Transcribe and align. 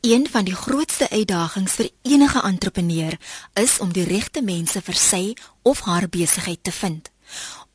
Een 0.00 0.28
van 0.30 0.44
die 0.44 0.54
grootste 0.54 1.10
uitdagings 1.10 1.74
vir 1.76 1.90
enige 2.02 2.40
entrepreneur 2.42 3.16
is 3.52 3.78
om 3.84 3.90
die 3.92 4.04
regte 4.08 4.40
mense 4.42 4.80
vir 4.80 4.96
sy 4.96 5.34
of 5.62 5.82
haar 5.84 6.06
besigheid 6.08 6.62
te 6.64 6.72
vind. 6.72 7.10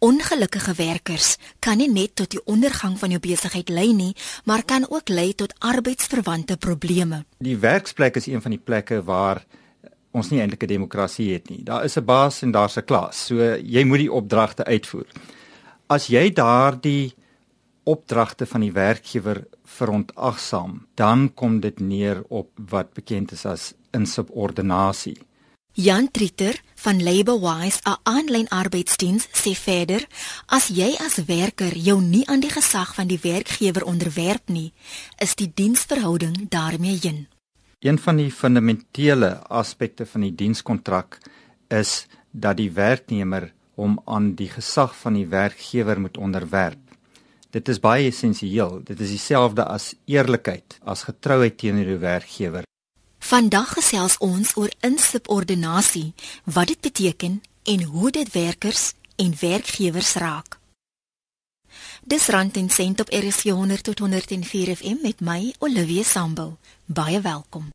Ongelukkige 0.01 0.73
werkers 0.73 1.35
kan 1.59 1.77
nie 1.77 1.89
net 1.91 2.15
tot 2.17 2.31
die 2.33 2.41
ondergang 2.49 2.97
van 2.97 3.13
jou 3.13 3.19
besigheid 3.21 3.69
lei 3.69 3.93
nie, 3.93 4.15
maar 4.43 4.65
kan 4.65 4.89
ook 4.89 5.09
lei 5.09 5.35
tot 5.35 5.53
arbeidsverwante 5.59 6.57
probleme. 6.57 7.25
Die 7.37 7.57
werksplek 7.57 8.17
is 8.17 8.25
een 8.25 8.41
van 8.41 8.57
die 8.57 8.63
plekke 8.63 9.03
waar 9.03 9.45
ons 10.11 10.29
nie 10.33 10.41
eintlik 10.41 10.63
'n 10.63 10.73
demokrasie 10.73 11.33
het 11.33 11.49
nie. 11.49 11.63
Daar 11.63 11.83
is 11.83 11.97
'n 11.97 12.05
baas 12.05 12.41
en 12.41 12.51
daar's 12.51 12.77
'n 12.77 12.85
klas. 12.85 13.25
So 13.25 13.35
jy 13.61 13.83
moet 13.83 13.99
die 13.99 14.11
opdragte 14.11 14.63
uitvoer. 14.65 15.05
As 15.87 16.07
jy 16.07 16.33
daardie 16.33 17.13
opdragte 17.85 18.45
van 18.49 18.65
die 18.65 18.71
werkgewer 18.73 19.45
verontagsaam, 19.63 20.85
dan 20.93 21.29
kom 21.33 21.59
dit 21.61 21.79
neer 21.79 22.23
op 22.27 22.51
wat 22.69 22.93
bekend 22.93 23.31
is 23.31 23.45
as 23.45 23.73
insubordinasie. 23.93 25.17
Jan 25.75 26.11
Trieter 26.11 26.61
van 26.75 27.03
Labourwise, 27.03 27.79
'n 27.83 27.97
aanlyn 28.03 28.47
arbeidsdiens, 28.47 29.27
sê 29.31 29.51
verder: 29.55 30.07
As 30.45 30.67
jy 30.67 30.95
as 31.05 31.15
werker 31.25 31.77
jou 31.77 32.01
nie 32.01 32.27
aan 32.27 32.39
die 32.39 32.49
gesag 32.49 32.95
van 32.95 33.07
die 33.07 33.19
werkgewer 33.21 33.83
onderwerp 33.83 34.49
nie, 34.49 34.73
is 35.17 35.35
die 35.35 35.51
diensverhouding 35.53 36.49
daarmee 36.49 36.99
heen. 37.01 37.27
Een 37.79 37.99
van 37.99 38.15
die 38.15 38.31
fundamentele 38.31 39.47
aspekte 39.47 40.05
van 40.05 40.21
die 40.21 40.35
dienskontrak 40.35 41.19
is 41.67 42.07
dat 42.31 42.57
die 42.57 42.71
werknemer 42.71 43.53
hom 43.75 43.99
aan 44.05 44.33
die 44.35 44.49
gesag 44.49 44.95
van 44.95 45.13
die 45.13 45.27
werkgewer 45.27 45.99
moet 45.99 46.17
onderwerp. 46.17 46.84
Dit 47.55 47.69
is 47.71 47.79
baie 47.79 48.09
essensieel. 48.09 48.81
Dit 48.83 48.99
is 48.99 49.13
dieselfde 49.15 49.63
as 49.63 49.93
eerlikheid, 50.11 50.75
as 50.83 51.05
getrouheid 51.07 51.55
teenoor 51.57 51.87
die 51.87 52.01
werkgewer. 52.01 52.67
Vandag 53.23 53.77
gesels 53.77 54.17
ons 54.19 54.51
oor 54.59 54.73
insubordinasie, 54.83 56.11
wat 56.43 56.67
dit 56.73 56.81
beteken 56.83 57.39
en 57.63 57.83
hoe 57.83 58.11
dit 58.11 58.31
werkers 58.33 58.91
en 59.15 59.31
werkgewers 59.39 60.13
raak. 60.19 60.59
Dis 62.03 62.27
rand 62.27 62.57
en 62.59 62.69
sent 62.69 62.99
op 62.99 63.09
RSG 63.09 63.55
100 63.55 63.83
tot 63.83 63.99
104 63.99 64.75
FM 64.75 65.01
met 65.01 65.23
my 65.23 65.53
Olivia 65.59 66.03
Sambul. 66.03 66.57
Baie 66.85 67.21
welkom. 67.21 67.71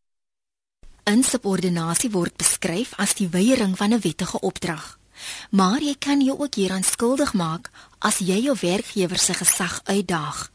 Insubordinasie 1.09 2.13
word 2.13 2.37
beskryf 2.37 2.93
as 3.01 3.17
die 3.17 3.29
weiering 3.33 3.77
van 3.77 3.97
'n 3.97 4.01
wettige 4.01 4.41
opdrag. 4.41 5.00
Maar 5.51 5.83
jy 5.83 5.95
kan 5.99 6.21
jou 6.21 6.39
ook 6.39 6.55
hieraan 6.55 6.83
skuldig 6.83 7.35
maak 7.35 7.71
as 7.99 8.19
jy 8.19 8.41
jou 8.45 8.57
werkgewer 8.61 9.19
se 9.19 9.35
gesag 9.35 9.81
uitdaag. 9.85 10.51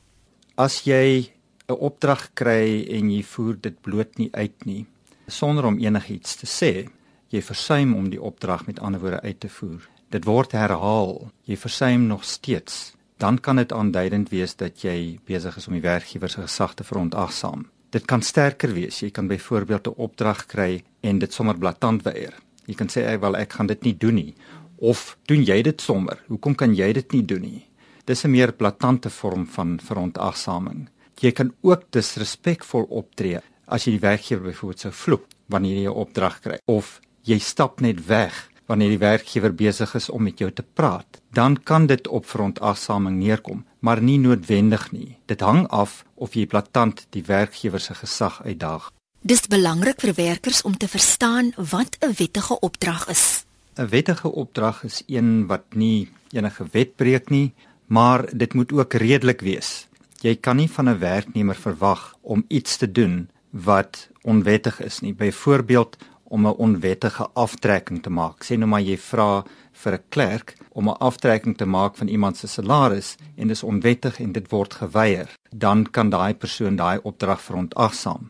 As 0.56 0.84
jy 0.84 1.32
'n 1.68 1.74
opdrag 1.74 2.30
kry 2.34 2.86
en 2.90 3.12
jy 3.12 3.24
voer 3.24 3.58
dit 3.62 3.82
bloot 3.82 4.18
nie 4.18 4.30
uit 4.32 4.66
nie 4.66 4.86
sonder 5.28 5.66
om 5.66 5.80
enigiets 5.80 6.36
te 6.36 6.48
sê, 6.50 6.88
jy 7.30 7.42
versuim 7.42 7.96
om 7.96 8.10
die 8.10 8.22
opdrag 8.22 8.66
met 8.68 8.80
ander 8.80 9.02
woorde 9.02 9.22
uit 9.22 9.40
te 9.40 9.50
voer. 9.50 9.88
Dit 10.14 10.26
word 10.26 10.54
herhaal, 10.54 11.32
jy 11.50 11.58
versuim 11.58 12.08
nog 12.08 12.24
steeds, 12.24 12.94
dan 13.18 13.40
kan 13.40 13.56
dit 13.56 13.74
aanduidend 13.74 14.30
wees 14.30 14.56
dat 14.56 14.84
jy 14.84 15.18
besig 15.26 15.58
is 15.58 15.68
om 15.68 15.74
die 15.78 15.86
werkgewer 15.86 16.30
se 16.30 16.44
gesag 16.44 16.76
te 16.76 16.84
verontagsaam. 16.84 17.66
Dit 17.96 18.06
kan 18.06 18.22
sterker 18.22 18.74
wees. 18.76 19.00
Jy 19.00 19.12
kan 19.12 19.28
byvoorbeeld 19.28 19.88
'n 19.88 19.96
opdrag 19.98 20.46
kry 20.46 20.84
en 21.02 21.20
dit 21.20 21.34
sommer 21.34 21.58
blaatant 21.58 22.04
weier. 22.04 22.34
Jy 22.66 22.76
kan 22.76 22.88
sê 22.88 23.06
ek 23.06 23.22
wel 23.22 23.36
ek 23.36 23.54
gaan 23.54 23.68
dit 23.68 23.84
nie 23.84 23.98
doen 23.98 24.16
nie 24.16 24.36
of 24.78 25.18
doen 25.28 25.44
jy 25.44 25.62
dit 25.64 25.82
sommer? 25.82 26.20
Hoekom 26.28 26.56
kan 26.56 26.74
jy 26.76 26.92
dit 26.94 27.14
nie 27.14 27.24
doen 27.24 27.42
nie? 27.42 27.66
Dis 28.06 28.26
'n 28.26 28.32
meer 28.32 28.52
blaatante 28.52 29.10
vorm 29.10 29.46
van 29.48 29.80
verontagsaming. 29.80 30.90
Jy 31.22 31.32
kan 31.32 31.54
ook 31.62 31.92
disrespekvol 31.92 32.84
optree 32.90 33.40
as 33.68 33.86
jy 33.86 33.92
die 33.92 34.08
werkgewer 34.08 34.44
byvoorbeeld 34.44 34.80
sou 34.80 34.92
vloek 34.92 35.26
wanneer 35.48 35.78
jy 35.78 35.90
'n 35.90 36.02
opdrag 36.04 36.42
kry 36.42 36.58
of 36.66 37.00
jy 37.24 37.40
stap 37.40 37.82
net 37.82 38.08
weg 38.08 38.50
wanneer 38.68 38.96
die 38.96 39.02
werkgewer 39.02 39.54
besig 39.54 39.96
is 39.96 40.10
om 40.10 40.26
met 40.26 40.42
jou 40.42 40.52
te 40.52 40.64
praat, 40.64 41.22
dan 41.34 41.58
kan 41.64 41.88
dit 41.88 42.08
op 42.08 42.26
verontagsaming 42.26 43.20
neerkom, 43.20 43.66
maar 43.80 44.02
nie 44.02 44.18
noodwendig 44.18 44.92
nie. 44.92 45.18
Dit 45.26 45.42
hang 45.46 45.68
af 45.68 46.04
of 46.16 46.34
jy 46.34 46.48
blaatant 46.50 47.06
die 47.10 47.24
werkgewer 47.28 47.80
se 47.80 47.94
gesag 47.94 48.42
uitdaag. 48.46 48.92
Dis 49.26 49.48
belangrik 49.50 50.04
vir 50.04 50.12
werkers 50.14 50.60
om 50.70 50.76
te 50.78 50.86
verstaan 50.86 51.48
wat 51.58 51.98
'n 52.00 52.14
wettige 52.18 52.60
opdrag 52.60 53.08
is. 53.10 53.46
'n 53.74 53.90
Wettige 53.90 54.32
opdrag 54.32 54.84
is 54.84 55.04
een 55.08 55.48
wat 55.48 55.74
nie 55.74 56.10
enige 56.30 56.66
wet 56.72 56.96
breek 56.96 57.30
nie, 57.30 57.54
maar 57.86 58.38
dit 58.38 58.54
moet 58.54 58.72
ook 58.72 58.94
redelik 58.94 59.42
wees. 59.42 59.88
Jy 60.22 60.36
kan 60.36 60.56
nie 60.56 60.70
van 60.70 60.90
'n 60.90 61.00
werknemer 61.00 61.56
verwag 61.56 62.16
om 62.22 62.46
iets 62.48 62.78
te 62.78 62.92
doen 62.92 63.30
wat 63.50 64.10
onwettig 64.22 64.82
is 64.82 65.00
nie. 65.00 65.14
Byvoorbeeld 65.14 65.98
om 66.24 66.48
'n 66.48 66.58
onwettige 66.58 67.30
aftrekking 67.34 68.04
te 68.04 68.10
maak. 68.10 68.44
Sê 68.44 68.58
nou 68.58 68.70
maar 68.70 68.82
jy 68.82 68.98
vra 68.98 69.44
vir 69.72 69.94
'n 69.94 70.04
klerk 70.10 70.56
om 70.72 70.90
'n 70.90 70.98
aftrekking 71.00 71.58
te 71.58 71.66
maak 71.66 71.96
van 71.96 72.08
iemand 72.08 72.38
se 72.38 72.48
salaris 72.48 73.16
en 73.36 73.48
dit 73.48 73.56
is 73.58 73.64
onwettig 73.64 74.20
en 74.20 74.32
dit 74.32 74.50
word 74.50 74.74
geweier, 74.74 75.30
dan 75.56 75.90
kan 75.92 76.10
daai 76.10 76.34
persoon 76.34 76.76
daai 76.76 77.00
opdrag 77.04 77.42
verontagsaam. 77.42 78.30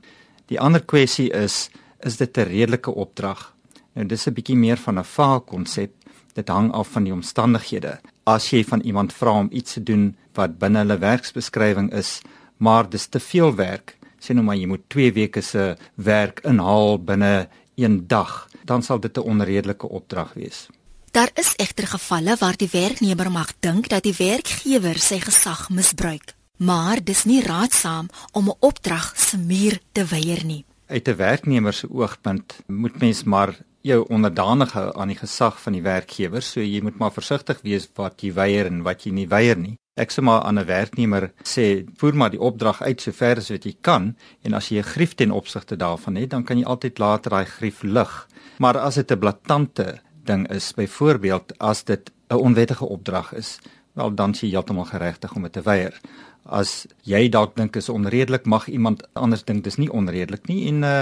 Die 0.52 0.60
ander 0.60 0.84
kwessie 0.86 1.32
is 1.34 1.70
is 2.06 2.18
dit 2.18 2.38
'n 2.38 2.50
redelike 2.50 2.92
opdrag? 2.94 3.56
Nou 3.94 4.06
dis 4.06 4.28
'n 4.28 4.34
bietjie 4.34 4.56
meer 4.56 4.78
van 4.78 5.00
'n 5.00 5.04
vaag 5.04 5.44
konsep. 5.46 5.92
Dit 6.34 6.48
hang 6.48 6.72
af 6.72 6.88
van 6.88 7.04
die 7.04 7.14
omstandighede. 7.14 8.00
As 8.24 8.50
jy 8.50 8.64
van 8.64 8.82
iemand 8.82 9.14
vra 9.14 9.32
om 9.32 9.48
iets 9.52 9.74
te 9.74 9.84
doen 9.84 10.16
wat 10.34 10.60
binne 10.60 10.78
hulle 10.78 10.98
werksbeskrywing 10.98 11.94
is, 11.94 12.22
maar 12.58 12.90
dis 12.90 13.06
te 13.08 13.20
veel 13.20 13.56
werk, 13.56 13.98
sê 14.20 14.34
nou 14.34 14.44
maar 14.44 14.56
jy 14.56 14.68
moet 14.68 14.90
2 14.90 15.14
weke 15.14 15.42
se 15.42 15.78
werk 15.96 16.40
inhaal 16.44 17.04
binne 17.04 17.48
1 17.76 18.08
dag, 18.08 18.48
dan 18.66 18.84
sal 18.84 19.00
dit 19.00 19.18
'n 19.18 19.22
onredelike 19.22 19.90
opdrag 19.90 20.34
wees. 20.34 20.68
Daar 21.12 21.32
is 21.34 21.54
egter 21.56 21.88
gevalle 21.88 22.36
waar 22.40 22.58
die 22.58 22.70
werknemer 22.72 23.32
mag 23.32 23.54
dink 23.60 23.88
dat 23.90 24.04
die 24.04 24.16
werkgewer 24.18 25.00
sy 25.00 25.20
gesag 25.20 25.70
misbruik. 25.70 26.35
Maar 26.58 27.04
dis 27.04 27.26
nie 27.26 27.42
raadsaam 27.44 28.08
om 28.32 28.50
'n 28.50 28.58
opdrag 28.60 29.14
se 29.16 29.38
muur 29.38 29.80
te 29.92 30.06
weier 30.06 30.46
nie. 30.46 30.66
Uit 30.88 31.08
'n 31.08 31.16
werknemer 31.16 31.74
se 31.74 31.88
oogpunt 31.92 32.56
moet 32.68 33.00
mens 33.00 33.24
maar 33.24 33.58
jou 33.82 34.06
onderdanig 34.10 34.72
hou 34.72 35.00
aan 35.00 35.08
die 35.08 35.18
gesag 35.18 35.62
van 35.62 35.74
die 35.74 35.82
werkgewer, 35.82 36.42
so 36.42 36.62
jy 36.62 36.82
moet 36.82 36.98
maar 36.98 37.12
versigtig 37.12 37.62
wees 37.62 37.90
wat 37.96 38.22
jy 38.22 38.34
weier 38.34 38.66
en 38.66 38.84
wat 38.84 39.04
jy 39.04 39.12
nie 39.12 39.28
weier 39.28 39.58
nie. 39.58 39.76
Ek 39.96 40.12
sê 40.12 40.22
maar 40.22 40.42
aan 40.42 40.60
'n 40.60 40.66
werknemer 40.66 41.32
sê, 41.44 41.86
voer 41.98 42.16
maar 42.16 42.30
die 42.30 42.40
opdrag 42.40 42.82
uit 42.82 43.02
so 43.02 43.12
ver 43.12 43.38
as 43.38 43.50
wat 43.50 43.64
jy 43.64 43.76
kan 43.82 44.16
en 44.44 44.54
as 44.54 44.70
jy 44.70 44.78
'n 44.78 44.84
grief 44.84 45.16
ten 45.16 45.32
opsigte 45.32 45.76
daarvan 45.76 46.16
het, 46.16 46.30
dan 46.30 46.44
kan 46.44 46.58
jy 46.58 46.66
altyd 46.66 47.00
later 47.00 47.30
daai 47.30 47.46
grief 47.46 47.84
lig. 47.84 48.28
Maar 48.60 48.78
as 48.78 48.96
dit 48.96 49.12
'n 49.12 49.20
blaatante 49.20 50.00
ding 50.26 50.50
is, 50.50 50.74
byvoorbeeld 50.74 51.58
as 51.60 51.84
dit 51.84 52.12
'n 52.30 52.36
onwettige 52.36 52.86
opdrag 52.86 53.34
is, 53.34 53.60
wel 53.96 54.14
dan 54.16 54.34
sien 54.36 54.50
jy 54.50 54.56
heeltemal 54.56 54.88
geregtig 54.92 55.36
om 55.36 55.48
dit 55.48 55.54
te 55.56 55.64
weier. 55.66 55.96
As 56.44 56.86
jy 57.08 57.28
dalk 57.32 57.56
dink 57.56 57.76
is 57.80 57.90
onredelik 57.90 58.46
mag 58.46 58.68
iemand 58.68 59.04
anders 59.14 59.44
dink 59.44 59.64
dis 59.64 59.80
nie 59.82 59.92
onredelik 59.92 60.48
nie 60.52 60.68
en 60.70 60.84
uh, 60.84 60.96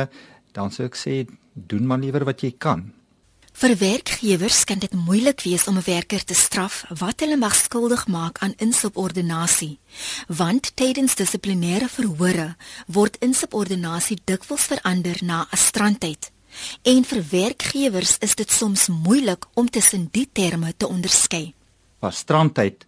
dan 0.54 0.72
sou 0.72 0.86
ek 0.88 1.00
sê 1.00 1.24
doen 1.54 1.88
maar 1.90 2.00
liewer 2.00 2.26
wat 2.30 2.46
jy 2.46 2.54
kan. 2.58 2.92
Vir 3.54 3.76
werkgewers 3.78 4.64
kan 4.66 4.80
dit 4.82 4.94
moeilik 4.98 5.44
wees 5.46 5.68
om 5.68 5.78
'n 5.78 5.86
werker 5.86 6.24
te 6.26 6.34
straf 6.34 6.86
wat 6.90 7.20
hulle 7.20 7.38
mag 7.38 7.56
skuldig 7.56 8.08
maak 8.08 8.38
aan 8.42 8.58
insubordinasie 8.58 9.80
want 10.28 10.76
tydens 10.76 11.16
dissiplinêre 11.16 11.90
verhore 11.90 12.56
word 12.88 13.18
insubordinasie 13.20 14.22
dikwels 14.26 14.66
verander 14.74 15.18
na 15.22 15.48
'n 15.52 15.58
strandheid 15.58 16.32
en 16.82 17.04
vir 17.04 17.22
werkgewers 17.30 18.18
is 18.20 18.36
dit 18.36 18.52
soms 18.52 18.88
moeilik 18.88 19.46
om 19.54 19.70
tussen 19.70 20.10
die 20.12 20.30
terme 20.34 20.74
te 20.78 20.88
onderskei 20.88 21.54
was 22.04 22.20
strandheid 22.24 22.86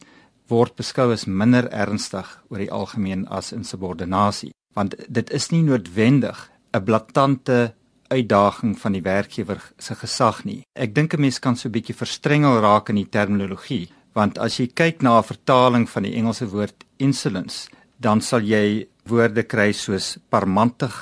word 0.51 0.75
beskou 0.77 1.09
as 1.13 1.25
minder 1.25 1.69
ernstig 1.71 2.27
oor 2.51 2.61
die 2.61 2.71
algemeen 2.71 3.25
as 3.39 3.53
insubordinasie 3.55 4.51
want 4.75 4.95
dit 5.07 5.31
is 5.31 5.49
nie 5.51 5.63
noodwendig 5.63 6.37
'n 6.75 6.83
blaatante 6.83 7.73
uitdaging 8.11 8.75
van 8.79 8.93
die 8.93 9.01
werkgewer 9.01 9.61
se 9.79 9.95
gesag 9.95 10.43
nie. 10.45 10.63
Ek 10.75 10.93
dink 10.93 11.13
'n 11.13 11.21
mens 11.21 11.39
kan 11.39 11.55
so 11.55 11.69
'n 11.69 11.71
bietjie 11.71 11.95
verstrengel 11.95 12.59
raak 12.61 12.89
in 12.89 12.95
die 12.95 13.09
terminologie 13.09 13.89
want 14.13 14.37
as 14.37 14.59
jy 14.59 14.67
kyk 14.67 15.01
na 15.01 15.17
'n 15.17 15.23
vertaling 15.23 15.89
van 15.89 16.03
die 16.03 16.15
Engelse 16.15 16.47
woord 16.47 16.85
insolence 16.97 17.69
dan 17.99 18.21
sal 18.21 18.41
jy 18.41 18.87
woorde 19.07 19.43
kry 19.43 19.71
soos 19.71 20.17
parmantig, 20.29 20.93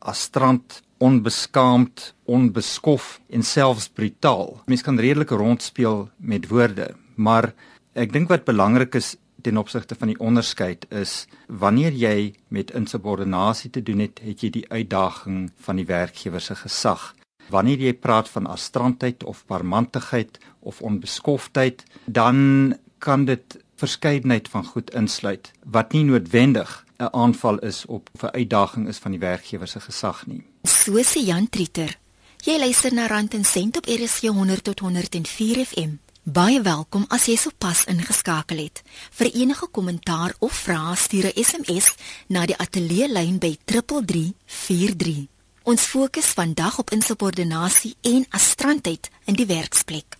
astrant, 0.00 0.82
onbeskaamd, 0.98 2.14
onbeskof 2.24 3.20
en 3.28 3.42
selfs 3.42 3.88
brutaal. 3.88 4.62
Mens 4.66 4.82
kan 4.82 4.98
redelik 4.98 5.30
rondspeel 5.30 6.08
met 6.16 6.48
woorde, 6.48 6.94
maar 7.14 7.54
Ek 7.94 8.10
dink 8.10 8.26
wat 8.26 8.42
belangrik 8.42 8.96
is 8.98 9.14
ten 9.46 9.58
opsigte 9.60 9.94
van 9.94 10.10
die 10.10 10.18
onderskeid 10.18 10.86
is 10.90 11.26
wanneer 11.46 11.94
jy 11.94 12.34
met 12.50 12.72
insubordinasie 12.74 13.70
te 13.70 13.82
doen 13.86 14.02
het, 14.02 14.18
het 14.24 14.42
jy 14.42 14.50
die 14.50 14.64
uitdaging 14.66 15.52
van 15.66 15.78
die 15.78 15.86
werkgewer 15.86 16.42
se 16.42 16.56
gesag. 16.58 17.12
Wanneer 17.54 17.84
jy 17.86 17.92
praat 17.94 18.28
van 18.32 18.48
astrantheid 18.50 19.22
of 19.22 19.44
parmantigheid 19.46 20.40
of 20.60 20.80
onbeskoftheid, 20.82 21.84
dan 22.06 22.74
kan 22.98 23.28
dit 23.30 23.58
verskeidenheid 23.78 24.48
van 24.50 24.66
goed 24.66 24.90
insluit 24.90 25.52
wat 25.62 25.92
nie 25.92 26.04
noodwendig 26.08 26.82
'n 26.98 27.12
aanval 27.12 27.58
is 27.58 27.86
op 27.86 28.10
'n 28.22 28.34
uitdaging 28.34 28.88
is 28.88 28.98
van 28.98 29.10
die 29.10 29.20
werkgewer 29.20 29.68
se 29.68 29.80
gesag 29.80 30.26
nie. 30.26 30.42
So 30.62 30.98
sê 31.02 31.20
Jan 31.26 31.48
Trieter. 31.48 31.98
Jy 32.44 32.58
luister 32.58 32.94
na 32.94 33.06
Rand 33.06 33.34
en 33.34 33.44
Sent 33.44 33.76
op 33.76 33.86
RSG 33.86 34.28
100 34.28 34.64
tot 34.64 34.78
104 34.80 35.64
FM. 35.64 36.03
Baie 36.24 36.62
welkom 36.64 37.02
as 37.12 37.26
jy 37.28 37.34
sopas 37.36 37.82
ingeskakel 37.84 38.62
het. 38.62 38.80
Vir 39.12 39.28
enige 39.42 39.66
kommentaar 39.68 40.32
of 40.40 40.54
vrae 40.56 40.96
stuur 40.96 41.26
'n 41.28 41.44
SMS 41.44 41.92
na 42.28 42.46
die 42.46 42.56
ateljee 42.56 43.08
lyn 43.12 43.38
by 43.38 43.58
3343. 43.64 45.26
Ons 45.62 45.82
fokus 45.82 46.24
vandag 46.24 46.78
op 46.78 46.90
insubordinasie 46.90 47.96
en 48.00 48.24
astrantheid 48.30 49.10
in 49.24 49.34
die 49.34 49.46
werksplek. 49.46 50.16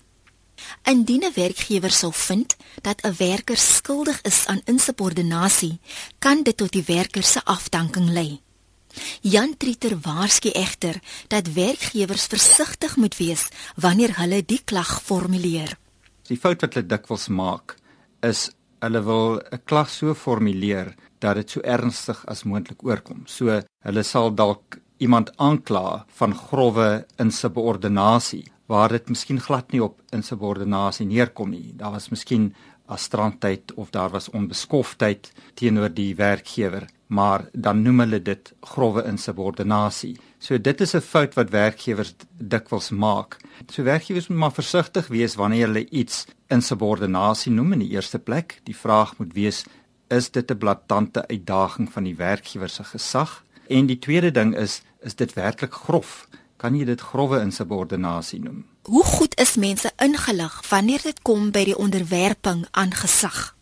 Indien 0.83 1.25
'n 1.25 1.33
werkgewer 1.35 1.91
sou 1.91 2.13
vind 2.13 2.57
dat 2.83 3.01
'n 3.03 3.15
werker 3.17 3.57
skuldig 3.57 4.21
is 4.23 4.47
aan 4.47 4.61
insubordinasie, 4.65 5.81
kan 6.19 6.43
dit 6.43 6.57
tot 6.57 6.73
die 6.73 6.85
werker 6.87 7.23
se 7.23 7.45
afdanking 7.45 8.11
lei. 8.11 8.41
Jan 9.21 9.57
Trieter 9.57 9.99
waarsku 10.01 10.51
egter 10.51 11.01
dat 11.29 11.53
werkgewers 11.53 12.27
versigtig 12.27 12.97
moet 12.97 13.17
wees 13.17 13.49
wanneer 13.75 14.19
hulle 14.19 14.45
die 14.45 14.61
klag 14.65 15.03
formuleer. 15.03 15.79
Die 16.29 16.39
fout 16.41 16.63
wat 16.65 16.77
hulle 16.77 16.89
dikwels 16.89 17.29
maak 17.29 17.77
is 18.25 18.49
hulle 18.85 19.01
wil 19.05 19.41
'n 19.53 19.61
klag 19.69 19.89
so 19.91 20.15
formuleer 20.15 20.95
dat 21.21 21.37
dit 21.37 21.51
so 21.51 21.61
ernstig 21.61 22.25
as 22.27 22.45
moontlik 22.45 22.85
oorkom. 22.85 23.25
So 23.27 23.61
hulle 23.85 24.03
sal 24.03 24.31
dalk 24.31 24.79
iemand 24.99 25.33
aankla 25.37 26.05
van 26.19 26.35
grouwe 26.35 27.05
insubordinasie 27.19 28.47
waar 28.67 28.89
dit 28.89 29.09
miskien 29.09 29.41
glad 29.41 29.73
nie 29.73 29.83
op 29.83 30.01
insubordinasie 30.13 31.07
neerkom 31.07 31.51
nie. 31.51 31.73
Daar 31.77 31.93
was 31.93 32.09
miskien 32.09 32.55
astrantheid 32.87 33.75
of 33.75 33.91
daar 33.91 34.11
was 34.11 34.31
onbeskoftheid 34.31 35.33
teenoor 35.55 35.89
die 35.89 36.15
werkgewer, 36.17 36.89
maar 37.15 37.45
dan 37.53 37.83
noem 37.83 38.03
hulle 38.05 38.21
dit 38.23 38.53
grouwe 38.73 39.05
insubordinasie. 39.07 40.17
So 40.39 40.61
dit 40.61 40.81
is 40.81 40.95
'n 40.95 41.01
fout 41.01 41.35
wat 41.35 41.51
werkgewers 41.51 42.15
dikwels 42.39 42.91
maak. 42.91 43.37
So 43.69 43.83
werkgewers 43.83 44.29
moet 44.29 44.39
maar 44.39 44.53
versigtig 44.53 45.07
wees 45.07 45.35
wanneer 45.35 45.67
hulle 45.67 45.89
iets 45.91 46.27
insubordinasie 46.49 47.53
noem 47.53 47.73
in 47.73 47.79
die 47.79 47.95
eerste 47.97 48.19
plek. 48.19 48.61
Die 48.65 48.77
vraag 48.77 49.17
moet 49.19 49.33
wees 49.33 49.65
is 50.09 50.31
dit 50.31 50.51
'n 50.51 50.59
blaatante 50.59 51.27
uitdaging 51.29 51.93
van 51.93 52.05
die 52.05 52.17
werkgewer 52.17 52.69
se 52.69 52.85
gesag? 52.85 53.45
En 53.69 53.87
die 53.87 53.99
tweede 53.99 54.31
ding 54.31 54.57
is 54.57 54.83
is 55.01 55.15
dit 55.15 55.33
werklik 55.33 55.73
grof? 55.73 56.29
kan 56.65 56.77
jy 56.79 56.87
dit 56.89 57.01
grouwe 57.01 57.43
insubordinasie 57.45 58.41
noem. 58.41 58.63
Hoe 58.89 59.05
goed 59.05 59.37
is 59.41 59.57
mense 59.61 59.91
ingelig 60.01 60.61
wanneer 60.69 61.03
dit 61.03 61.21
kom 61.23 61.51
by 61.53 61.65
die 61.69 61.77
onderwerping 61.77 62.65
aan 62.71 62.95
gesag? 62.97 63.54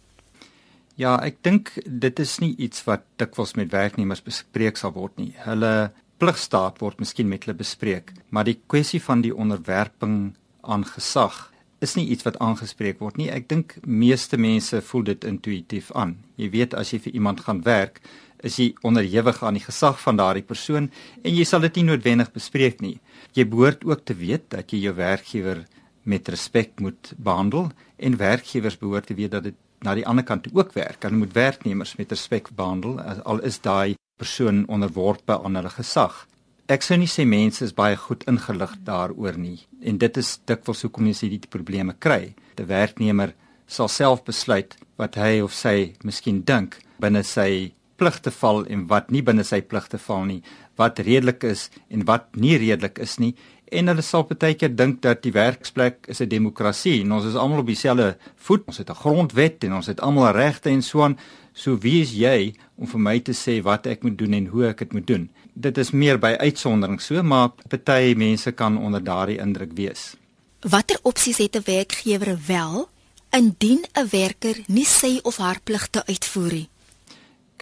Ja, 1.00 1.16
ek 1.24 1.40
dink 1.40 1.72
dit 1.86 2.18
is 2.20 2.36
nie 2.42 2.52
iets 2.60 2.82
wat 2.84 3.06
dikwels 3.20 3.54
met 3.56 3.72
werknemers 3.72 4.20
bespreek 4.24 4.76
sal 4.76 4.92
word 4.92 5.16
nie. 5.16 5.30
Hulle 5.46 5.92
pligstaat 6.20 6.82
word 6.82 7.00
miskien 7.00 7.30
met 7.30 7.46
hulle 7.46 7.56
bespreek, 7.58 8.12
maar 8.30 8.44
die 8.46 8.58
kwessie 8.70 9.00
van 9.02 9.24
die 9.24 9.32
onderwerping 9.32 10.34
aan 10.62 10.84
gesag 10.86 11.48
is 11.82 11.96
nie 11.96 12.04
iets 12.14 12.26
wat 12.28 12.36
aangespreek 12.44 13.00
word 13.02 13.16
nie. 13.18 13.30
Ek 13.32 13.48
dink 13.50 13.74
meeste 13.86 14.38
mense 14.38 14.82
voel 14.92 15.08
dit 15.08 15.24
intuïtief 15.26 15.90
aan. 15.98 16.14
Jy 16.38 16.52
weet 16.52 16.76
as 16.78 16.92
jy 16.92 17.00
vir 17.08 17.16
iemand 17.18 17.42
gaan 17.48 17.64
werk, 17.66 17.98
is 18.44 18.58
jy 18.60 18.68
onderhewig 18.86 19.40
aan 19.42 19.56
die 19.58 19.64
gesag 19.64 19.98
van 20.02 20.20
daardie 20.20 20.46
persoon 20.46 20.90
en 21.22 21.32
jy 21.32 21.46
sal 21.48 21.64
dit 21.64 21.80
nie 21.80 21.88
noodwendig 21.88 22.30
bespreek 22.34 22.82
nie. 22.84 22.98
Jy 23.34 23.48
behoort 23.48 23.86
ook 23.88 24.04
te 24.04 24.18
weet 24.18 24.50
dat 24.54 24.70
jy 24.70 24.84
jou 24.84 24.94
werkgewer 24.98 25.64
met 26.04 26.28
respek 26.28 26.78
moet 26.82 27.14
behandel 27.16 27.70
en 27.96 28.18
werkgewers 28.18 28.78
behoort 28.78 29.08
te 29.10 29.18
weet 29.18 29.34
dat 29.34 29.46
dit 29.50 29.58
na 29.82 29.94
die 29.94 30.06
ander 30.06 30.24
kant 30.24 30.48
ook 30.52 30.72
werk. 30.74 31.02
Hulle 31.02 31.16
moet 31.16 31.34
werknemers 31.34 31.96
met 31.98 32.12
respek 32.14 32.50
behandel 32.56 33.00
al 33.00 33.42
is 33.46 33.60
daai 33.60 33.96
persoon 34.16 34.64
onderworpe 34.68 35.38
aan 35.44 35.58
hulle 35.58 35.72
gesag. 35.74 36.26
Ek 36.70 36.84
sou 36.86 36.96
nie 36.96 37.10
sê 37.10 37.26
mense 37.26 37.64
is 37.64 37.74
baie 37.74 37.96
goed 37.98 38.22
ingelig 38.30 38.76
daaroor 38.86 39.36
nie 39.36 39.58
en 39.82 39.98
dit 39.98 40.16
is 40.16 40.38
dikwels 40.46 40.84
hoekom 40.86 41.10
jy 41.10 41.16
hierdie 41.24 41.50
probleme 41.50 41.94
kry. 41.98 42.34
'n 42.56 42.66
Werknemer 42.66 43.34
sal 43.66 43.88
self 43.88 44.24
besluit 44.24 44.76
wat 44.96 45.16
hy 45.16 45.40
of 45.40 45.52
sy 45.52 45.94
miskien 46.04 46.42
dink 46.44 46.78
binne 47.00 47.22
sy 47.24 47.72
pligte 47.96 48.30
val 48.34 48.64
en 48.66 48.86
wat 48.90 49.10
nie 49.14 49.22
binne 49.22 49.44
sy 49.46 49.60
pligte 49.60 49.98
val 49.98 50.24
nie, 50.26 50.42
wat 50.80 50.98
redelik 50.98 51.44
is 51.44 51.68
en 51.90 52.06
wat 52.08 52.34
nie 52.36 52.56
redelik 52.58 52.98
is 52.98 53.18
nie. 53.22 53.34
En 53.72 53.88
hulle 53.88 54.02
sal 54.04 54.26
baie 54.28 54.54
keer 54.58 54.72
dink 54.76 55.00
dat 55.02 55.22
die 55.24 55.32
werksplek 55.32 56.06
is 56.12 56.20
'n 56.20 56.28
demokrasie 56.28 57.00
en 57.00 57.12
ons 57.12 57.24
is 57.24 57.34
almal 57.34 57.60
op 57.60 57.66
dieselfde 57.66 58.16
voet. 58.36 58.62
Ons 58.66 58.78
het 58.78 58.90
'n 58.90 58.94
grondwet 58.94 59.64
en 59.64 59.74
ons 59.74 59.86
het 59.86 60.00
almal 60.00 60.32
regte 60.32 60.70
en 60.70 60.82
so 60.82 61.02
aan. 61.02 61.18
So 61.52 61.78
wie 61.78 62.00
is 62.00 62.12
jy 62.12 62.54
om 62.76 62.86
vir 62.86 63.00
my 63.00 63.20
te 63.20 63.32
sê 63.32 63.62
wat 63.62 63.86
ek 63.86 64.02
moet 64.02 64.18
doen 64.18 64.32
en 64.32 64.46
hoe 64.46 64.66
ek 64.66 64.78
dit 64.78 64.92
moet 64.92 65.06
doen? 65.06 65.30
Dit 65.54 65.78
is 65.78 65.90
meer 65.90 66.18
by 66.18 66.36
uitsondering 66.38 67.00
so, 67.00 67.22
maar 67.22 67.50
baie 67.84 68.16
mense 68.16 68.52
kan 68.52 68.78
onder 68.78 69.04
daardie 69.04 69.38
indruk 69.38 69.72
wees. 69.74 70.16
Watter 70.60 70.98
opsies 71.02 71.38
het 71.38 71.56
'n 71.56 71.62
werkgewer 71.64 72.38
wel 72.46 72.88
indien 73.30 73.84
'n 73.94 74.08
werker 74.10 74.60
nie 74.66 74.86
sy 74.86 75.20
of 75.22 75.36
haar 75.36 75.60
pligte 75.64 76.06
uitvoer 76.06 76.52
nie? 76.52 76.68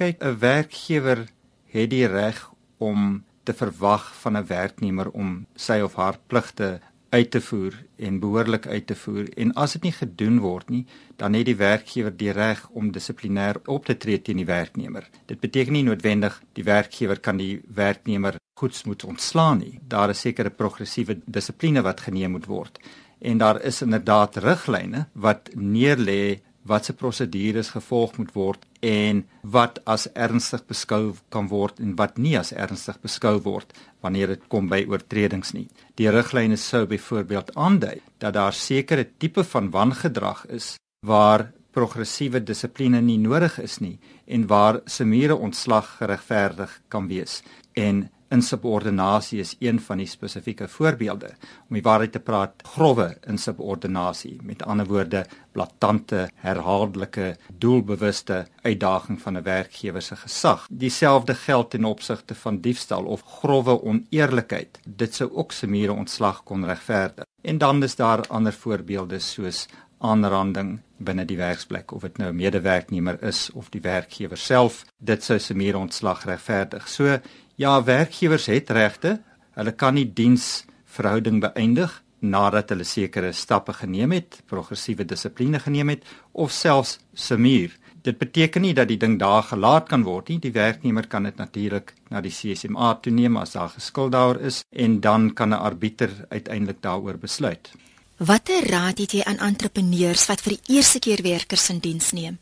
kyk 0.00 0.16
'n 0.24 0.38
werkgewer 0.38 1.28
het 1.74 1.90
die 1.90 2.06
reg 2.06 2.38
om 2.78 3.24
te 3.42 3.54
verwag 3.54 4.14
van 4.22 4.36
'n 4.36 4.46
werknemer 4.46 5.10
om 5.10 5.46
sy 5.54 5.80
of 5.80 5.94
haar 5.94 6.18
pligte 6.26 6.80
uit 7.10 7.30
te 7.30 7.40
voer 7.40 7.74
en 7.96 8.18
behoorlik 8.18 8.66
uit 8.66 8.86
te 8.86 8.94
voer. 8.94 9.28
En 9.36 9.52
as 9.52 9.72
dit 9.72 9.82
nie 9.82 9.92
gedoen 9.92 10.38
word 10.38 10.68
nie 10.70 10.86
dan 11.16 11.34
het 11.34 11.46
die 11.46 11.56
werkgewer 11.56 12.16
die 12.16 12.30
reg 12.30 12.68
om 12.70 12.92
dissiplinêr 12.92 13.58
op 13.66 13.84
te 13.84 13.96
tree 13.96 14.22
teen 14.22 14.36
die 14.36 14.46
werknemer. 14.46 15.08
Dit 15.26 15.40
beteken 15.40 15.72
nie 15.72 15.82
noodwendig 15.82 16.42
die 16.52 16.64
werkgewer 16.64 17.20
kan 17.20 17.36
die 17.36 17.60
werknemer 17.66 18.38
goeds 18.60 18.84
moet 18.84 19.04
ontslaan 19.04 19.58
nie. 19.58 19.78
Daar 19.88 20.10
is 20.10 20.20
sekere 20.20 20.50
progressiewe 20.50 21.18
dissipline 21.24 21.82
wat 21.82 22.00
geneem 22.00 22.36
moet 22.36 22.46
word. 22.46 22.78
En 23.20 23.38
daar 23.38 23.60
is 23.62 23.82
inderdaad 23.82 24.36
riglyne 24.36 25.06
wat 25.12 25.50
neerlê 25.54 26.40
wat 26.62 26.84
se 26.84 26.92
prosedures 26.92 27.72
gevolg 27.74 28.16
moet 28.18 28.32
word 28.34 28.66
en 28.84 29.22
wat 29.42 29.78
as 29.88 30.06
ernstig 30.12 30.64
beskou 30.68 31.14
kan 31.32 31.48
word 31.48 31.80
en 31.80 31.94
wat 31.96 32.18
nie 32.18 32.36
as 32.38 32.52
ernstig 32.52 33.00
beskou 33.00 33.38
word 33.44 33.72
wanneer 34.04 34.34
dit 34.34 34.44
kom 34.52 34.68
by 34.68 34.82
oortredings 34.88 35.54
nie. 35.56 35.68
Die 35.96 36.10
riglyne 36.12 36.58
sou 36.60 36.86
byvoorbeeld 36.90 37.54
aandui 37.56 38.00
dat 38.18 38.36
daar 38.36 38.56
sekere 38.56 39.08
tipe 39.18 39.44
van 39.44 39.70
wangedrag 39.70 40.44
is 40.48 40.76
waar 41.06 41.50
progressiewe 41.72 42.40
dissipline 42.42 43.00
nie 43.00 43.18
nodig 43.18 43.58
is 43.62 43.78
nie 43.80 43.98
en 44.26 44.46
waar 44.50 44.80
semiere 44.86 45.36
ontslag 45.36 45.96
geregverdig 46.00 46.80
kan 46.88 47.08
wees. 47.08 47.42
En 47.72 48.08
insubordinasie 48.30 49.40
is 49.40 49.56
een 49.58 49.80
van 49.80 49.98
die 49.98 50.06
spesifieke 50.06 50.68
voorbeelde 50.68 51.32
om 51.68 51.76
die 51.76 51.82
waarheid 51.82 52.12
te 52.12 52.22
praat. 52.22 52.62
Grouwe 52.74 53.08
insubordinasie 53.28 54.38
met 54.42 54.62
ander 54.62 54.86
woorde 54.86 55.24
blaatante 55.52 56.28
herhaaldelike 56.44 57.36
doelbewuste 57.58 58.46
uitdaging 58.62 59.20
van 59.20 59.36
'n 59.38 59.42
werkgewer 59.42 60.02
se 60.02 60.16
gesag. 60.16 60.66
Dieselfde 60.70 61.34
geld 61.34 61.70
ten 61.70 61.84
opsigte 61.84 62.34
van 62.34 62.60
diefstal 62.60 63.04
of 63.04 63.22
grouwe 63.40 63.82
oneerlikheid 63.82 64.80
dit 64.86 65.14
sou 65.14 65.30
ook 65.32 65.52
se 65.52 65.66
mure 65.66 65.92
ontslag 65.92 66.42
kon 66.42 66.64
regverdig. 66.64 67.24
En 67.42 67.58
dan 67.58 67.82
is 67.82 67.96
daar 67.96 68.26
ander 68.28 68.52
voorbeelde 68.52 69.18
soos 69.18 69.66
aanranding 70.00 70.80
binne 70.98 71.24
die 71.24 71.36
werksplek 71.36 71.92
of 71.92 72.02
dit 72.02 72.18
nou 72.18 72.30
'n 72.30 72.36
medewerknemer 72.36 73.22
is 73.22 73.50
of 73.54 73.70
die 73.70 73.80
werkgewer 73.80 74.36
self 74.36 74.84
dit 74.98 75.24
sou 75.24 75.38
se 75.38 75.54
mure 75.54 75.78
ontslag 75.78 76.24
regverdig 76.24 76.88
so 76.88 77.18
Ja, 77.60 77.84
werkgewers 77.84 78.46
het 78.46 78.70
regte. 78.70 79.18
Hulle 79.52 79.72
kan 79.76 79.92
nie 79.94 80.06
diensverhouding 80.16 81.42
beëindig 81.42 81.92
nadat 82.24 82.72
hulle 82.72 82.86
sekere 82.88 83.34
stappe 83.36 83.74
geneem 83.76 84.14
het, 84.16 84.38
progressiewe 84.48 85.04
dissipline 85.04 85.60
geneem 85.60 85.92
het 85.92 86.06
of 86.32 86.54
selfs 86.56 86.94
semier. 87.12 87.74
Dit 88.00 88.16
beteken 88.16 88.64
nie 88.64 88.72
dat 88.72 88.88
die 88.88 88.96
ding 88.96 89.18
daar 89.20 89.44
gelaat 89.50 89.92
kan 89.92 90.06
word 90.08 90.32
nie. 90.32 90.38
Die 90.40 90.54
werknemer 90.56 91.04
kan 91.04 91.28
dit 91.28 91.36
natuurlik 91.36 91.92
na 92.08 92.24
die 92.24 92.32
CSMA 92.32 92.94
toeneem 93.04 93.36
as 93.36 93.52
daar 93.58 93.68
geskuld 93.76 94.16
daar 94.16 94.40
is 94.40 94.64
en 94.72 95.00
dan 95.04 95.34
kan 95.34 95.52
'n 95.52 95.60
arbiter 95.60 96.10
uiteindelik 96.30 96.80
daaroor 96.80 97.18
besluit. 97.18 97.72
Watter 98.20 98.66
raad 98.68 98.98
het 99.00 99.14
jy 99.16 99.22
aan 99.24 99.38
entrepreneurs 99.40 100.26
wat 100.28 100.42
vir 100.44 100.52
die 100.52 100.74
eerste 100.74 101.00
keer 101.00 101.22
werkers 101.24 101.62
in 101.72 101.78
diens 101.80 102.10
neem? 102.12 102.34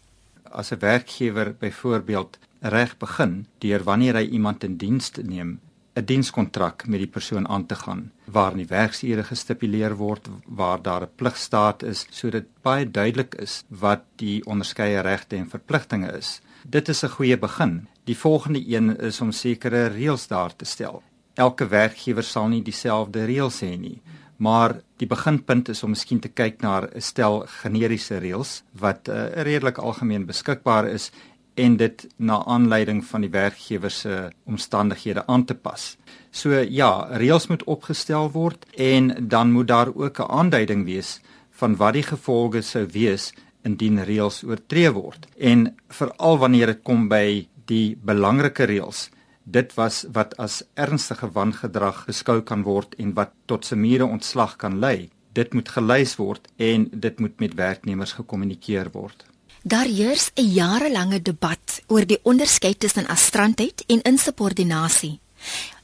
As 0.51 0.73
'n 0.73 0.81
werkgewer 0.81 1.55
byvoorbeeld 1.55 2.39
reg 2.61 2.97
begin 2.99 3.47
deur 3.59 3.85
wanneer 3.85 4.15
hy 4.15 4.27
iemand 4.27 4.65
in 4.65 4.77
diens 4.77 5.13
neem 5.23 5.61
'n 5.95 6.05
dienskontrak 6.05 6.87
met 6.89 6.99
die 6.99 7.13
persoon 7.17 7.49
aan 7.49 7.67
te 7.67 7.75
gaan 7.75 8.11
waar 8.25 8.55
nie 8.57 8.67
werksure 8.67 9.23
gestipuleer 9.23 9.95
word 9.97 10.29
waar 10.47 10.83
daar 10.83 11.03
'n 11.03 11.15
pligstaat 11.17 11.83
is 11.83 12.07
sodat 12.11 12.45
baie 12.63 12.91
duidelik 12.91 13.35
is 13.35 13.63
wat 13.69 14.03
die 14.17 14.45
onderskeie 14.47 15.01
regte 15.01 15.37
en 15.37 15.49
verpligtinge 15.51 16.11
is. 16.13 16.41
Dit 16.67 16.89
is 16.89 17.05
'n 17.05 17.15
goeie 17.17 17.39
begin. 17.39 17.87
Die 18.05 18.19
volgende 18.19 18.69
een 18.69 18.97
is 18.99 19.21
om 19.21 19.33
sekere 19.33 19.87
reëls 19.87 20.27
daar 20.27 20.57
te 20.57 20.65
stel. 20.65 21.03
Elke 21.35 21.69
werkgewer 21.69 22.23
sal 22.25 22.49
nie 22.49 22.63
dieselfde 22.63 23.25
reëls 23.25 23.61
hê 23.61 23.79
nie, 23.79 24.03
maar 24.39 24.81
die 24.97 25.09
beginpunt 25.11 25.69
is 25.69 25.83
om 25.83 25.91
miskien 25.95 26.21
te 26.23 26.29
kyk 26.29 26.63
na 26.63 26.81
'n 26.83 27.01
stel 27.01 27.45
generiese 27.63 28.19
reëls 28.19 28.63
wat 28.73 29.09
uh, 29.09 29.27
redelik 29.49 29.79
algemeen 29.79 30.27
beskikbaar 30.27 30.87
is 30.89 31.11
en 31.55 31.77
dit 31.77 32.07
na 32.17 32.45
aanleiding 32.47 33.05
van 33.05 33.21
die 33.21 33.31
werkgewer 33.31 33.91
se 33.91 34.31
omstandighede 34.47 35.27
aan 35.27 35.45
te 35.45 35.55
pas. 35.55 35.97
So 36.31 36.55
ja, 36.55 37.09
reëls 37.11 37.49
moet 37.49 37.65
opgestel 37.65 38.31
word 38.31 38.67
en 38.77 39.29
dan 39.29 39.53
moet 39.53 39.69
daar 39.69 39.91
ook 39.95 40.19
'n 40.21 40.31
aanduiding 40.31 40.85
wees 40.85 41.21
van 41.51 41.77
wat 41.77 41.93
die 41.93 42.03
gevolge 42.03 42.63
sou 42.63 42.87
wees 42.87 43.33
indien 43.63 44.05
reëls 44.05 44.45
oortree 44.45 44.91
word. 44.93 45.27
En 45.37 45.77
veral 45.89 46.39
wanneer 46.39 46.67
dit 46.67 46.83
kom 46.83 47.09
by 47.09 47.49
die 47.67 47.97
belangrike 48.03 48.65
reëls, 48.65 49.11
dit 49.51 49.75
was 49.75 50.05
wat 50.13 50.37
as 50.37 50.63
ernstige 50.75 51.31
wangedrag 51.33 52.05
beskou 52.07 52.41
kan 52.43 52.63
word 52.63 52.95
en 52.99 53.15
wat 53.17 53.33
tot 53.47 53.65
se 53.65 53.77
mure 53.77 54.05
ontslag 54.05 54.57
kan 54.57 54.79
lei. 54.79 55.11
Dit 55.33 55.55
moet 55.55 55.69
gelys 55.69 56.17
word 56.17 56.49
en 56.57 56.89
dit 56.93 57.19
moet 57.21 57.41
met 57.41 57.55
werknemers 57.55 58.13
gekommunikeer 58.13 58.91
word. 58.93 59.25
Daar 59.63 59.85
heers 59.87 60.31
'n 60.35 60.53
jarelange 60.53 61.23
debat 61.23 61.83
oor 61.87 62.07
die 62.07 62.21
onderskeid 62.23 62.81
tussen 62.81 63.07
astrantheid 63.07 63.85
en 63.87 64.03
insubordinasie. 64.03 65.21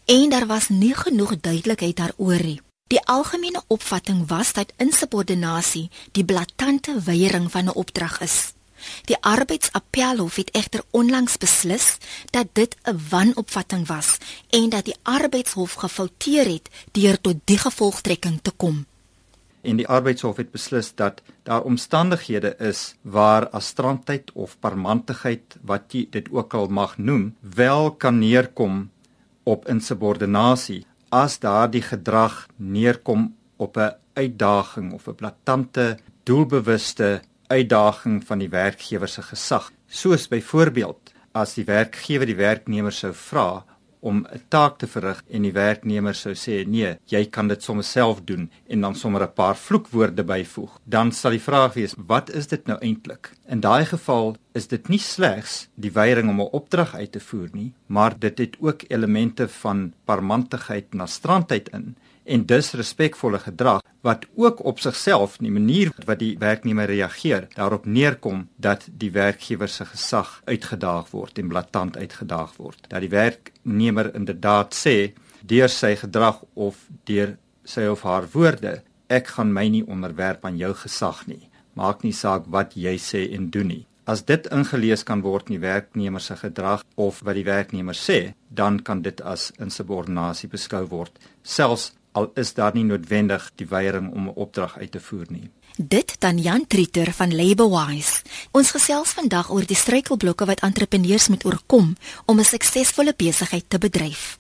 En 0.05 0.31
daar 0.31 0.47
was 0.47 0.69
nie 0.69 0.95
genoeg 0.95 1.41
duidelikheid 1.41 1.97
daaroor 1.97 2.43
nie. 2.45 2.61
Die 2.87 3.01
algemene 3.07 3.63
opvatting 3.67 4.29
was 4.29 4.53
dat 4.53 4.73
insubordinasie 4.77 5.91
die 6.13 6.25
blaatante 6.25 7.01
weiering 7.05 7.51
van 7.51 7.65
'n 7.65 7.75
opdrag 7.75 8.21
is. 8.21 8.54
Die 9.05 9.17
arbeidsappelhof 9.21 10.37
het 10.37 10.51
egter 10.55 10.83
onlangs 10.91 11.39
beslis 11.39 11.97
dat 12.31 12.47
dit 12.53 12.77
'n 12.83 13.01
wanopvatting 13.11 13.87
was 13.87 14.19
en 14.51 14.69
dat 14.69 14.85
die 14.85 14.97
arbeidshof 15.03 15.73
gefouteer 15.73 16.47
het 16.47 16.69
deur 16.93 17.21
tot 17.21 17.37
die 17.45 17.59
gevolgtrekking 17.59 18.39
te 18.43 18.51
kom. 18.51 18.87
En 19.61 19.77
die 19.77 19.89
arbeidshof 19.89 20.37
het 20.37 20.51
beslis 20.51 20.95
dat 20.95 21.23
daar 21.43 21.63
omstandighede 21.63 22.57
is 22.59 22.95
waar 23.01 23.49
astrantheid 23.49 24.33
of 24.33 24.57
parmantigheid 24.59 25.57
wat 25.63 25.83
jy 25.89 26.07
dit 26.11 26.29
ook 26.31 26.55
al 26.55 26.67
mag 26.67 26.99
noem, 26.99 27.37
wel 27.41 27.91
kan 27.93 28.19
neerkom 28.19 28.91
op 29.43 29.69
insubordinasie 29.69 30.85
as 31.09 31.39
daardie 31.39 31.83
gedrag 31.83 32.47
neerkom 32.57 33.35
op 33.57 33.77
'n 33.77 33.95
uitdaging 34.13 34.93
of 34.93 35.07
'n 35.09 35.15
blaatante 35.15 35.99
doelbewuste 36.23 37.23
uitdaging 37.49 38.23
van 38.27 38.39
die 38.39 38.49
werkgewer 38.49 39.09
se 39.09 39.23
gesag. 39.23 39.73
Soos 39.87 40.29
byvoorbeeld 40.29 41.13
as 41.33 41.55
die 41.55 41.65
werkgewer 41.65 42.27
die 42.27 42.39
werknemer 42.39 42.93
sou 42.93 43.13
vra 43.13 43.65
om 44.05 44.27
'n 44.29 44.41
taak 44.49 44.79
te 44.79 44.87
verrig 44.87 45.23
en 45.31 45.43
die 45.43 45.53
werknemer 45.53 46.15
sou 46.15 46.35
sê 46.35 46.57
nee, 46.67 46.91
jy 47.09 47.25
kan 47.37 47.49
dit 47.49 47.63
sommer 47.63 47.85
self 47.85 48.21
doen 48.31 48.51
en 48.69 48.81
dan 48.81 48.95
sommer 48.95 49.23
'n 49.23 49.33
paar 49.35 49.57
vloekwoorde 49.57 50.25
byvoeg, 50.25 50.73
dan 50.85 51.13
sal 51.13 51.31
die 51.31 51.47
vraag 51.49 51.75
wees, 51.75 51.95
wat 51.97 52.31
is 52.31 52.47
dit 52.47 52.67
nou 52.67 52.79
eintlik? 52.79 53.33
In 53.49 53.61
daai 53.61 53.85
geval 53.85 54.37
is 54.55 54.67
dit 54.67 54.89
nie 54.89 54.99
slegs 54.99 55.69
die 55.75 55.93
weiering 55.93 56.29
om 56.29 56.41
'n 56.41 56.53
opdrag 56.53 56.95
uit 56.95 57.13
te 57.13 57.21
voer 57.21 57.49
nie, 57.53 57.73
maar 57.87 58.19
dit 58.19 58.39
het 58.39 58.57
ook 58.61 58.83
elemente 58.89 59.49
van 59.49 59.93
parmantigheid 60.05 60.87
en 60.93 61.09
strandheid 61.09 61.69
in 61.69 61.97
en 62.25 62.47
disrespekvolle 62.49 63.39
gedrag 63.39 63.83
wat 64.05 64.25
ook 64.37 64.65
op 64.65 64.81
sigself 64.81 65.37
die 65.41 65.53
manier 65.53 65.93
wat 66.05 66.21
die 66.21 66.35
werknemer 66.41 66.89
reageer 66.89 67.49
daarop 67.55 67.87
neerkom 67.87 68.47
dat 68.57 68.87
die 68.89 69.11
werkgewer 69.13 69.69
se 69.69 69.85
gesag 69.85 70.41
uitgedaag 70.45 71.11
word 71.13 71.39
en 71.39 71.49
blaatant 71.49 71.97
uitgedaag 71.97 72.57
word. 72.57 72.81
Dat 72.89 73.01
die 73.01 73.13
werknemer 73.13 74.13
inderdaad 74.15 74.77
sê 74.77 75.15
deur 75.41 75.69
sy 75.69 75.95
gedrag 76.01 76.43
of 76.55 76.87
deur 77.05 77.37
sy 77.65 77.87
of 77.89 78.05
haar 78.05 78.29
woorde 78.33 78.83
ek 79.09 79.35
gaan 79.37 79.53
my 79.53 79.67
nie 79.69 79.85
onderwerp 79.85 80.45
aan 80.45 80.57
jou 80.61 80.73
gesag 80.85 81.27
nie. 81.29 81.49
Maak 81.75 82.05
nie 82.05 82.15
saak 82.15 82.47
wat 82.53 82.77
jy 82.77 82.97
sê 83.01 83.27
en 83.37 83.51
doen 83.51 83.69
nie. 83.73 83.85
As 84.05 84.21
dit 84.29 84.47
ingelees 84.53 85.03
kan 85.09 85.23
word 85.25 85.49
in 85.49 85.57
die 85.57 85.65
werknemer 85.65 86.21
se 86.21 86.37
gedrag 86.37 86.85
of 87.01 87.23
wat 87.25 87.39
die 87.39 87.47
werknemer 87.47 87.97
sê, 87.97 88.35
dan 88.49 88.83
kan 88.85 89.01
dit 89.03 89.21
as 89.25 89.51
insubordinasie 89.57 90.51
beskou 90.53 90.85
word, 90.91 91.17
selfs 91.43 91.93
al 92.15 92.31
is 92.35 92.55
daar 92.55 92.75
nie 92.75 92.85
noodwendig 92.85 93.51
die 93.61 93.67
weiering 93.67 94.13
om 94.13 94.29
'n 94.29 94.39
opdrag 94.45 94.79
uit 94.79 94.91
te 94.91 95.01
voer 95.01 95.27
nie. 95.29 95.51
Dit 95.77 96.17
dan 96.19 96.39
Jan 96.39 96.67
Trieter 96.67 97.13
van 97.13 97.35
Labourwise. 97.35 98.23
Ons 98.51 98.71
gesels 98.71 99.09
vandag 99.09 99.51
oor 99.51 99.67
die 99.67 99.77
struikelblokke 99.77 100.45
wat 100.45 100.61
entrepreneurs 100.61 101.29
moet 101.29 101.45
oorkom 101.45 101.97
om 102.25 102.39
'n 102.39 102.45
suksesvolle 102.45 103.15
besigheid 103.17 103.65
te 103.69 103.79
bedryf. 103.79 104.37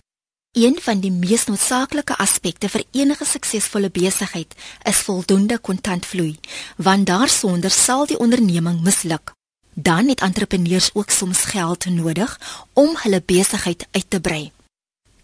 Een 0.52 0.78
van 0.80 1.00
die 1.00 1.10
mees 1.10 1.44
noodsaaklike 1.44 2.16
aspekte 2.16 2.68
vir 2.68 2.84
enige 2.90 3.24
suksesvolle 3.24 3.90
besigheid 3.90 4.54
is 4.82 4.96
voldoende 4.96 5.58
kontantvloei, 5.58 6.38
want 6.76 7.06
daarsonder 7.06 7.70
sal 7.70 8.06
die 8.06 8.18
onderneming 8.18 8.80
misluk. 8.80 9.32
Dan 9.72 10.08
het 10.08 10.20
entrepreneurs 10.20 10.90
ook 10.92 11.10
soms 11.10 11.44
geld 11.44 11.84
nodig 11.84 12.40
om 12.72 12.96
hulle 13.02 13.22
besigheid 13.26 13.86
uit 13.90 14.04
te 14.08 14.20
brei. 14.20 14.53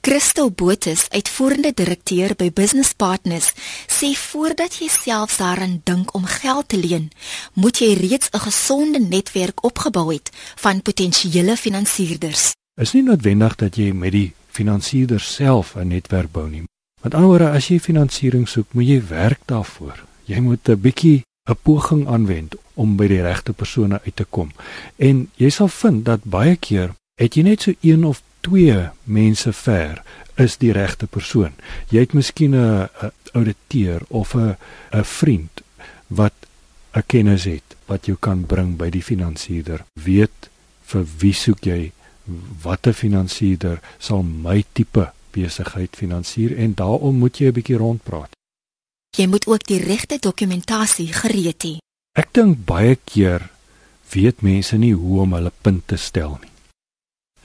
Christo 0.02 0.50
Botus, 0.50 1.11
uitvoerende 1.11 1.73
direkteur 1.76 2.33
by 2.37 2.47
Business 2.57 2.95
Partners, 2.97 3.50
sê 3.85 4.14
voordat 4.16 4.78
jy 4.80 4.87
selfs 4.88 5.37
daaraan 5.37 5.83
dink 5.85 6.14
om 6.16 6.25
geld 6.25 6.71
te 6.73 6.78
leen, 6.80 7.11
moet 7.52 7.83
jy 7.85 7.92
reeds 8.00 8.30
'n 8.33 8.40
gesonde 8.40 8.99
netwerk 8.99 9.64
opgebou 9.64 10.12
het 10.12 10.30
van 10.57 10.80
potensiële 10.83 11.57
finansierders. 11.57 12.54
Is 12.80 12.92
nie 12.92 13.02
noodwendig 13.02 13.54
dat 13.57 13.76
jy 13.76 13.92
met 13.92 14.12
die 14.12 14.33
finansierders 14.49 15.35
self 15.35 15.76
'n 15.76 15.88
netwerk 15.88 16.33
bou 16.33 16.49
nie. 16.49 16.64
Met 17.02 17.14
ander 17.14 17.28
woorde, 17.28 17.50
as 17.50 17.69
jy 17.69 17.80
finansiering 17.80 18.49
soek, 18.49 18.73
moet 18.73 18.87
jy 18.87 19.07
werk 19.09 19.40
daarvoor. 19.45 20.04
Jy 20.25 20.40
moet 20.40 20.69
'n 20.69 20.80
bietjie 20.80 21.25
'n 21.49 21.57
poging 21.62 22.09
aanwend 22.09 22.54
om 22.75 22.97
by 22.97 23.07
die 23.07 23.23
regte 23.23 23.52
persone 23.52 24.00
uit 24.04 24.16
te 24.16 24.25
kom. 24.25 24.50
En 24.97 25.30
jy 25.37 25.50
sal 25.50 25.69
vind 25.69 26.04
dat 26.04 26.25
baie 26.25 26.57
keer 26.57 26.95
het 27.20 27.36
jy 27.36 27.44
net 27.44 27.66
so 27.66 27.76
een 27.84 28.04
of 28.08 28.22
twee 28.40 28.88
mense 29.04 29.52
ver 29.52 30.00
is 30.40 30.56
die 30.60 30.72
regte 30.72 31.06
persoon. 31.06 31.52
Jy 31.92 32.06
het 32.06 32.12
miskien 32.16 32.54
'n 32.56 32.88
ouditeur 33.32 34.00
of 34.08 34.34
'n 34.34 34.56
'n 34.92 35.04
vriend 35.04 35.62
wat 36.08 36.34
'n 36.96 37.02
kennis 37.06 37.44
het 37.44 37.76
wat 37.86 38.06
jou 38.06 38.16
kan 38.18 38.46
bring 38.46 38.76
by 38.76 38.90
die 38.90 39.02
finansierder. 39.02 39.84
Weet 39.94 40.50
vir 40.86 41.06
wie 41.18 41.32
soek 41.32 41.64
jy? 41.64 41.92
Watter 42.62 42.92
finansierder 42.92 43.80
sal 43.98 44.22
my 44.22 44.64
tipe 44.72 45.12
besigheid 45.30 45.96
finansier 45.96 46.56
en 46.56 46.74
daarom 46.74 47.18
moet 47.18 47.38
jy 47.38 47.46
'n 47.46 47.52
bietjie 47.52 47.76
rondpraat. 47.76 48.30
Jy 49.16 49.26
moet 49.26 49.46
ook 49.46 49.66
die 49.66 49.78
regte 49.82 50.18
dokumentasie 50.20 51.12
gereed 51.12 51.62
hê. 51.64 51.78
Ek 52.12 52.28
dink 52.32 52.64
baie 52.64 52.98
keer 53.04 53.50
weet 54.10 54.42
mense 54.42 54.76
nie 54.76 54.94
hoe 54.94 55.20
om 55.20 55.32
hulle 55.32 55.52
punte 55.62 55.96
stel 55.96 56.38
nie. 56.40 56.50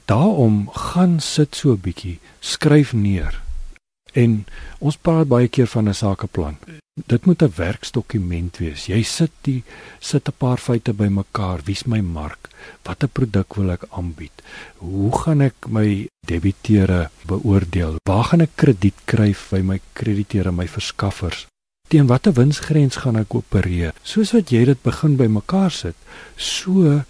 Daarom 0.05 0.69
gaan 0.69 1.19
sit 1.19 1.55
so 1.55 1.71
'n 1.73 1.81
bietjie, 1.81 2.19
skryf 2.39 2.93
neer. 2.93 3.41
En 4.13 4.45
ons 4.79 4.97
praat 4.97 5.27
baie 5.27 5.47
keer 5.47 5.67
van 5.67 5.89
'n 5.89 5.93
sakeplan. 5.93 6.57
Dit 7.07 7.25
moet 7.25 7.41
'n 7.41 7.53
werksdokument 7.55 8.57
wees. 8.57 8.85
Jy 8.85 9.03
sit 9.03 9.31
die 9.41 9.63
sit 9.99 10.27
'n 10.27 10.37
paar 10.37 10.57
feite 10.57 10.93
bymekaar. 10.93 11.59
Wie's 11.65 11.83
my 11.83 11.99
mark? 11.99 12.49
Watter 12.83 13.07
produk 13.07 13.55
wil 13.55 13.69
ek 13.71 13.83
aanbied? 13.89 14.41
Hoe 14.77 15.11
gaan 15.17 15.41
ek 15.41 15.67
my 15.67 16.07
debiteure 16.27 17.09
beoordeel? 17.25 17.95
Waar 18.03 18.23
gaan 18.23 18.41
ek 18.41 18.55
krediet 18.55 18.99
kry 19.05 19.35
by 19.51 19.61
my 19.61 19.79
krediteure, 19.93 20.51
my 20.51 20.67
verskaffers? 20.67 21.47
Teen 21.87 22.07
watter 22.07 22.33
winsgrens 22.33 22.95
gaan 22.95 23.15
ek 23.15 23.35
opereer? 23.35 23.93
Soos 24.01 24.31
wat 24.31 24.49
jy 24.49 24.65
dit 24.65 24.81
begin 24.81 25.15
bymekaar 25.15 25.71
sit, 25.71 25.95
so 26.35 27.03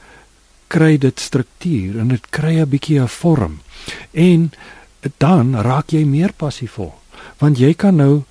kry 0.68 0.98
dit 0.98 1.20
struktuur 1.20 2.00
en 2.00 2.08
dit 2.08 2.30
kry 2.30 2.60
'n 2.60 2.70
bietjie 2.70 3.00
'n 3.02 3.08
vorm. 3.08 3.62
En 4.12 4.52
dan 5.18 5.56
raak 5.62 5.90
jy 5.90 6.06
meer 6.06 6.34
passievol 6.34 6.94
want 7.38 7.58
jy 7.58 7.74
kan 7.74 7.96
nou 7.96 8.24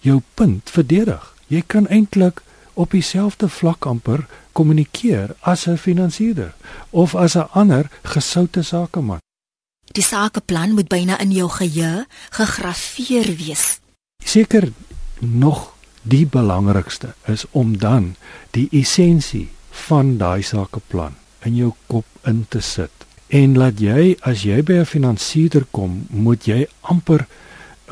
jou 0.00 0.20
punt 0.34 0.70
verdedig. 0.70 1.34
Jy 1.46 1.62
kan 1.66 1.88
eintlik 1.88 2.42
op 2.74 2.90
dieselfde 2.90 3.48
vlak 3.48 3.86
amper 3.86 4.26
kommunikeer 4.52 5.34
as 5.40 5.66
'n 5.66 5.76
finansierder 5.76 6.54
of 6.90 7.14
as 7.14 7.34
'n 7.36 7.48
ander 7.52 7.90
gesoute 8.02 8.62
sakeman. 8.62 9.18
Die 9.92 10.02
sakeplan 10.02 10.72
moet 10.72 10.88
byna 10.88 11.18
in 11.18 11.30
jou 11.32 11.48
geheue 11.48 12.06
gegraveer 12.30 13.36
wees. 13.36 13.80
Seker 14.24 14.72
nog 15.18 15.74
die 16.02 16.26
belangrikste 16.26 17.14
is 17.26 17.44
om 17.50 17.78
dan 17.78 18.16
die 18.50 18.68
essensie 18.70 19.48
van 19.70 20.16
daai 20.16 20.42
sakeplan 20.42 21.19
in 21.44 21.56
jou 21.56 21.72
kop 21.86 22.06
in 22.24 22.46
te 22.48 22.60
sit. 22.60 22.90
En 23.28 23.56
laat 23.56 23.78
jy 23.80 24.16
as 24.26 24.42
jy 24.42 24.62
by 24.62 24.80
'n 24.80 24.86
finansierder 24.86 25.66
kom, 25.70 26.06
moet 26.10 26.44
jy 26.46 26.66
amper 26.80 27.26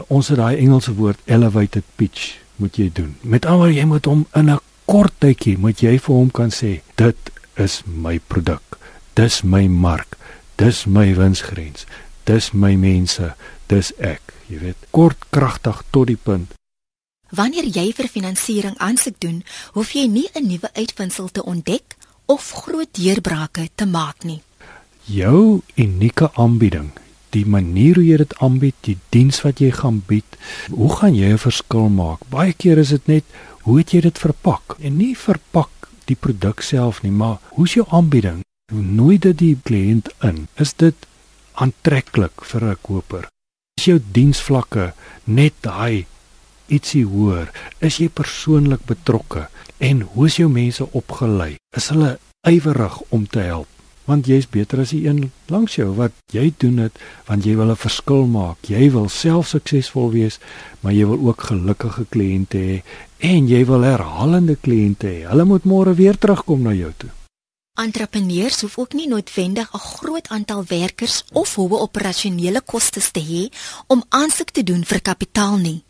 ons 0.09 0.29
het 0.29 0.39
daai 0.39 0.57
Engelse 0.57 0.95
woord 0.95 1.19
elevated 1.27 1.85
pitch 1.97 2.39
moet 2.57 2.77
jy 2.77 2.91
doen. 2.93 3.17
Met 3.23 3.47
almal 3.47 3.71
jy 3.75 3.85
moet 3.85 4.05
hom 4.05 4.27
in 4.35 4.51
'n 4.51 4.61
kort 4.85 5.13
tydjie 5.19 5.59
moet 5.59 5.81
jy 5.81 5.99
vir 5.99 6.15
hom 6.15 6.31
kan 6.31 6.51
sê 6.51 6.81
dit 6.97 7.31
is 7.57 7.83
my 7.87 8.19
produk. 8.19 8.79
Dis 9.15 9.43
my 9.43 9.67
mark. 9.67 10.17
Dis 10.57 10.87
my 10.87 11.15
winsgrens. 11.15 11.87
Dis 12.25 12.53
my 12.53 12.75
mense. 12.75 13.35
Dis 13.67 13.93
ek. 13.99 14.21
Jy 14.49 14.59
weet, 14.59 14.77
kort 14.91 15.19
kragtig 15.31 15.83
tot 15.91 16.07
die 16.07 16.17
punt. 16.17 16.55
Wanneer 17.29 17.67
jy 17.69 17.93
vir 17.93 18.09
finansiering 18.09 18.79
aansoek 18.81 19.19
doen, 19.21 19.43
hoef 19.77 19.93
jy 19.93 20.07
nie 20.07 20.29
'n 20.33 20.47
nuwe 20.47 20.71
uitvinding 20.73 21.31
te 21.31 21.45
ontdek 21.45 21.98
of 22.29 22.51
groot 22.53 22.91
deurbrake 22.93 23.71
te 23.75 23.87
maak 23.87 24.25
nie. 24.25 24.43
jou 25.09 25.63
unieke 25.81 26.29
aanbieding, 26.37 26.91
die 27.33 27.47
manier 27.49 27.97
hoe 27.97 28.05
jy 28.05 28.17
dit 28.21 28.35
aanbied, 28.45 28.77
die 28.85 28.99
diens 29.15 29.41
wat 29.41 29.63
jy 29.65 29.71
gaan 29.73 30.03
bied, 30.09 30.37
hoe 30.69 30.91
gaan 30.99 31.15
jy 31.17 31.33
'n 31.33 31.41
verskil 31.41 31.89
maak? 31.89 32.21
Baie 32.29 32.53
keer 32.53 32.79
is 32.79 32.91
dit 32.93 33.07
net 33.09 33.25
hoe 33.63 33.79
het 33.79 33.93
jy 33.93 34.01
dit 34.01 34.19
verpak? 34.19 34.77
En 34.81 34.97
nie 34.97 35.17
verpak 35.17 35.89
die 36.05 36.17
produk 36.17 36.61
self 36.61 37.03
nie, 37.03 37.11
maar 37.13 37.39
hoe's 37.57 37.75
jou 37.75 37.87
aanbieding? 37.89 38.45
Hoe 38.73 38.83
nooi 38.83 39.19
dit 39.19 39.39
die 39.39 39.57
kliënt 39.65 40.09
in? 40.23 40.49
Is 40.57 40.73
dit 40.77 40.95
aantreklik 41.55 42.45
vir 42.45 42.65
'n 42.65 42.77
koper? 42.83 43.29
Is 43.79 43.85
jou 43.85 44.01
diensvlakke 44.13 44.93
net 45.25 45.55
daai 45.61 46.07
ietsie 46.69 47.05
hoër? 47.09 47.51
Is 47.81 47.99
jy 48.03 48.09
persoonlik 48.09 48.85
betrokke? 48.87 49.49
En 49.79 50.01
hoe 50.13 50.27
is 50.27 50.39
jou 50.41 50.49
mense 50.51 50.85
opgelei? 50.93 51.57
Is 51.77 51.91
hulle 51.93 52.17
ywerig 52.49 53.01
om 53.15 53.27
te 53.27 53.45
help? 53.47 53.69
Want 54.09 54.29
jy's 54.31 54.49
beter 54.49 54.81
as 54.81 54.95
die 54.95 55.03
een 55.05 55.29
langs 55.53 55.77
jou 55.77 55.91
wat 55.99 56.15
jy 56.33 56.47
doen 56.63 56.79
dit 56.81 57.03
want 57.29 57.45
jy 57.45 57.57
wil 57.57 57.71
'n 57.71 57.77
verskil 57.77 58.27
maak. 58.27 58.57
Jy 58.65 58.91
wil 58.91 59.09
self 59.09 59.49
suksesvol 59.49 60.11
wees, 60.13 60.41
maar 60.81 60.93
jy 60.93 61.05
wil 61.07 61.29
ook 61.29 61.41
gelukkige 61.51 62.07
kliënte 62.09 62.59
hê 62.59 62.83
en 63.19 63.49
jy 63.49 63.65
wil 63.67 63.83
herhalende 63.83 64.57
kliënte 64.57 65.07
hê. 65.07 65.29
Hulle 65.29 65.45
moet 65.45 65.65
môre 65.65 65.95
weer 65.95 66.17
terugkom 66.17 66.63
na 66.63 66.73
jou 66.73 66.93
toe. 66.97 67.11
Entrepreneurs 67.79 68.61
hoef 68.61 68.79
ook 68.79 68.93
nie 68.93 69.09
noodwendig 69.09 69.69
'n 69.73 69.79
groot 69.79 70.29
aantal 70.29 70.65
werkers 70.67 71.25
of 71.33 71.55
hoë 71.55 71.79
operasionele 71.79 72.61
kostes 72.61 73.11
te 73.11 73.21
hê 73.21 73.55
om 73.87 74.05
aansoek 74.09 74.51
te 74.51 74.63
doen 74.63 74.85
vir 74.85 75.01
kapitaal 75.01 75.57
nie. 75.57 75.83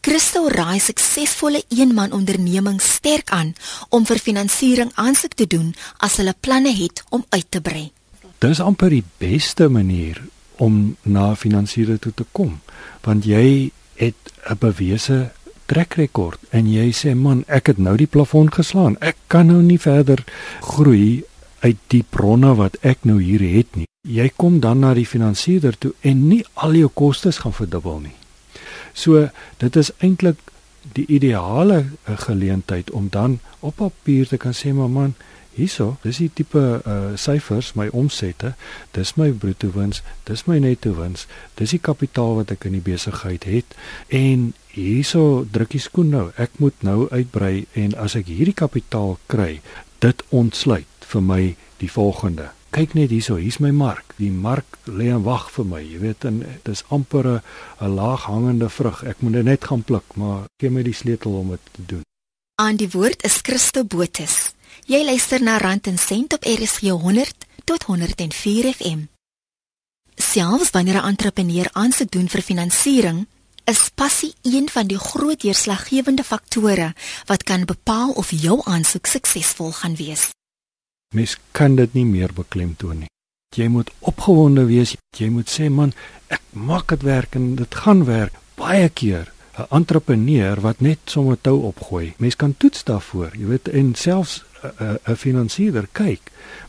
Christo 0.00 0.48
raai 0.48 0.80
suksesvolle 0.80 1.62
eenman 1.68 2.12
ondernemings 2.12 2.92
sterk 2.92 3.30
aan 3.30 3.54
om 3.88 4.06
vir 4.06 4.18
finansiering 4.18 4.90
aansoek 4.94 5.34
te 5.34 5.46
doen 5.46 5.74
as 5.96 6.16
hulle 6.16 6.34
planne 6.40 6.74
het 6.74 7.04
om 7.08 7.24
uit 7.28 7.46
te 7.48 7.60
brei. 7.60 7.92
Dis 8.38 8.60
amper 8.60 8.90
die 8.90 9.04
beste 9.18 9.68
manier 9.68 10.22
om 10.56 10.96
na 11.02 11.34
finansiering 11.34 12.00
toe 12.00 12.12
te 12.14 12.24
kom, 12.32 12.60
want 13.00 13.24
jy 13.24 13.70
het 13.94 14.32
'n 14.50 14.58
bewese 14.58 15.30
trekrekord 15.66 16.40
en 16.50 16.68
jy 16.70 16.92
sê 16.92 17.14
man, 17.14 17.44
ek 17.46 17.66
het 17.66 17.78
nou 17.78 17.96
die 17.96 18.06
plafon 18.06 18.52
geslaan. 18.52 18.96
Ek 19.00 19.16
kan 19.26 19.46
nou 19.46 19.62
nie 19.62 19.80
verder 19.80 20.24
groei 20.60 21.24
uit 21.66 21.78
die 21.90 22.04
bronne 22.06 22.54
wat 22.58 22.78
ek 22.86 23.04
nou 23.08 23.18
hier 23.22 23.42
het 23.42 23.74
nie. 23.78 23.88
Jy 24.06 24.28
kom 24.38 24.60
dan 24.62 24.84
na 24.84 24.92
die 24.94 25.08
finansierder 25.08 25.74
toe 25.78 25.92
en 26.06 26.28
nie 26.30 26.44
al 26.54 26.76
jou 26.78 26.90
kostes 26.94 27.42
gaan 27.42 27.56
verdubbel 27.56 28.04
nie. 28.06 28.14
So 28.94 29.28
dit 29.62 29.76
is 29.76 29.90
eintlik 29.98 30.38
die 30.94 31.06
ideale 31.10 31.78
eh, 31.82 32.18
geleentheid 32.28 32.92
om 32.94 33.08
dan 33.10 33.40
op 33.60 33.80
papier 33.82 34.28
te 34.30 34.38
kan 34.38 34.54
sê 34.54 34.70
maar 34.72 34.92
man, 34.92 35.16
hierso, 35.56 35.96
dis 36.04 36.20
die 36.20 36.30
tipe 36.30 36.62
uh 36.84 37.16
syfers, 37.16 37.72
my 37.80 37.88
omsette, 37.96 38.52
dis 38.92 39.14
my 39.16 39.30
bruto 39.32 39.70
wins, 39.72 40.02
dis 40.28 40.44
my 40.46 40.58
netto 40.60 40.92
wins, 40.98 41.24
dis 41.56 41.72
die 41.72 41.80
kapitaal 41.80 42.36
wat 42.42 42.52
ek 42.52 42.68
in 42.68 42.76
die 42.76 42.84
besigheid 42.84 43.48
het 43.48 43.76
en 44.12 44.50
hierso 44.76 45.46
druk 45.52 45.72
die 45.72 45.80
skoen 45.80 46.12
nou. 46.12 46.26
Ek 46.36 46.60
moet 46.60 46.84
nou 46.84 47.08
uitbrei 47.08 47.64
en 47.74 47.96
as 47.96 48.18
ek 48.20 48.28
hierdie 48.28 48.54
kapitaal 48.54 49.16
kry, 49.32 49.56
dit 50.04 50.22
ontsluit 50.28 50.95
vir 51.12 51.22
my 51.22 51.56
die 51.80 51.90
volgende. 51.90 52.50
Kyk 52.70 52.94
net 52.94 53.12
hierso, 53.14 53.36
hier's 53.40 53.60
my 53.62 53.70
mark. 53.70 54.14
Die 54.18 54.30
mark 54.30 54.78
lê 54.84 55.08
en 55.14 55.22
wag 55.24 55.48
vir 55.54 55.64
my. 55.64 55.80
Jy 55.80 56.00
weet, 56.02 56.24
en 56.28 56.42
dit 56.44 56.72
is 56.72 56.84
amper 56.88 57.40
'n 57.80 57.94
laag 57.94 58.26
hangende 58.26 58.68
vrug. 58.68 59.04
Ek 59.04 59.20
moet 59.20 59.32
dit 59.32 59.44
net 59.44 59.64
gaan 59.64 59.82
pluk, 59.82 60.04
maar 60.14 60.44
gee 60.60 60.70
my 60.70 60.82
die 60.82 60.94
sleutel 60.94 61.32
om 61.32 61.50
dit 61.50 61.60
te 61.72 61.82
doen. 61.86 62.04
Aan 62.54 62.76
die 62.76 62.90
woord 62.90 63.22
is 63.22 63.38
Christo 63.42 63.84
Botus. 63.84 64.52
Jy 64.86 65.04
luister 65.04 65.42
na 65.42 65.58
Rand 65.58 65.86
en 65.86 65.98
Sent 65.98 66.32
op 66.32 66.44
RSG 66.44 66.80
100 66.80 67.46
tot 67.64 67.82
104 67.82 68.72
FM. 68.72 69.00
Selfs 70.14 70.70
wanneer 70.70 71.02
'n 71.02 71.08
entrepreneur 71.08 71.68
aansoek 71.72 72.10
doen 72.10 72.28
vir 72.28 72.42
finansiering, 72.42 73.26
is 73.64 73.90
passie 73.94 74.34
een 74.42 74.68
van 74.70 74.86
die 74.86 74.98
groot 74.98 75.40
deurslaggewende 75.40 76.24
faktore 76.24 76.94
wat 77.26 77.42
kan 77.42 77.64
bepaal 77.64 78.10
of 78.10 78.30
jou 78.30 78.60
aansoek 78.64 79.06
suksesvol 79.06 79.72
gaan 79.72 79.96
wees. 79.96 80.28
Mens 81.14 81.36
kan 81.52 81.76
dit 81.76 81.92
nie 81.94 82.06
meer 82.06 82.32
beklemtoon 82.34 83.04
nie. 83.04 83.12
Jy 83.54 83.68
moet 83.72 83.92
opgewonde 84.00 84.66
wees. 84.66 84.96
Jy 85.16 85.28
moet 85.32 85.48
sê 85.48 85.68
man, 85.70 85.94
ek 86.28 86.42
maak 86.52 86.90
dit 86.92 87.06
werk 87.06 87.38
en 87.38 87.54
dit 87.56 87.78
gaan 87.84 88.04
werk. 88.08 88.34
Baie 88.56 88.88
keer 88.88 89.30
'n 89.56 89.66
entrepreneur 89.70 90.60
wat 90.60 90.80
net 90.80 90.98
sommer 91.04 91.38
tou 91.40 91.62
opgooi. 91.62 92.14
Mens 92.18 92.36
kan 92.36 92.54
toets 92.56 92.84
daarvoor, 92.84 93.30
jy 93.36 93.46
weet, 93.46 93.68
en 93.68 93.94
selfs 93.94 94.44
'n 94.62 94.98
'n 95.04 95.16
finansierder 95.16 95.88
kyk, 95.92 96.20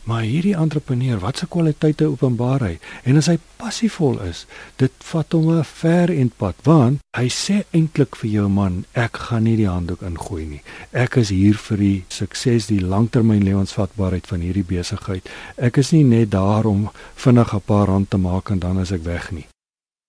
maar 0.02 0.22
hierdie 0.22 0.56
entrepreneur, 0.56 1.18
wat 1.18 1.38
se 1.38 1.46
kwaliteite 1.46 2.04
openbaar 2.04 2.60
hy? 2.60 2.78
En 3.02 3.16
as 3.16 3.26
hy 3.26 3.38
passievol 3.56 4.20
is, 4.20 4.46
dit 4.76 4.92
vat 4.98 5.32
hom 5.32 5.50
'n 5.50 5.64
ver 5.64 6.08
eindpad, 6.10 6.54
want 6.62 6.98
hy 7.16 7.28
sê 7.28 7.64
eintlik 7.70 8.16
vir 8.16 8.30
jou 8.30 8.48
man, 8.48 8.84
ek 8.92 9.16
gaan 9.16 9.42
nie 9.42 9.56
die 9.56 9.68
handdoek 9.68 10.02
ingooi 10.02 10.46
nie. 10.46 10.62
Ek 10.92 11.16
is 11.16 11.28
hier 11.28 11.54
vir 11.54 11.76
die 11.76 12.04
sukses, 12.08 12.66
die 12.66 12.80
langtermyn 12.80 13.44
lewensvatbaarheid 13.44 14.26
van 14.26 14.40
hierdie 14.40 14.64
besigheid. 14.64 15.28
Ek 15.56 15.76
is 15.76 15.90
nie 15.92 16.04
net 16.04 16.30
daar 16.30 16.64
om 16.64 16.90
vinnig 17.14 17.54
'n 17.54 17.60
paar 17.60 17.86
rand 17.86 18.10
te 18.10 18.16
maak 18.16 18.50
en 18.50 18.58
dan 18.58 18.80
is 18.80 18.92
ek 18.92 19.04
weg 19.04 19.30
nie. 19.30 19.46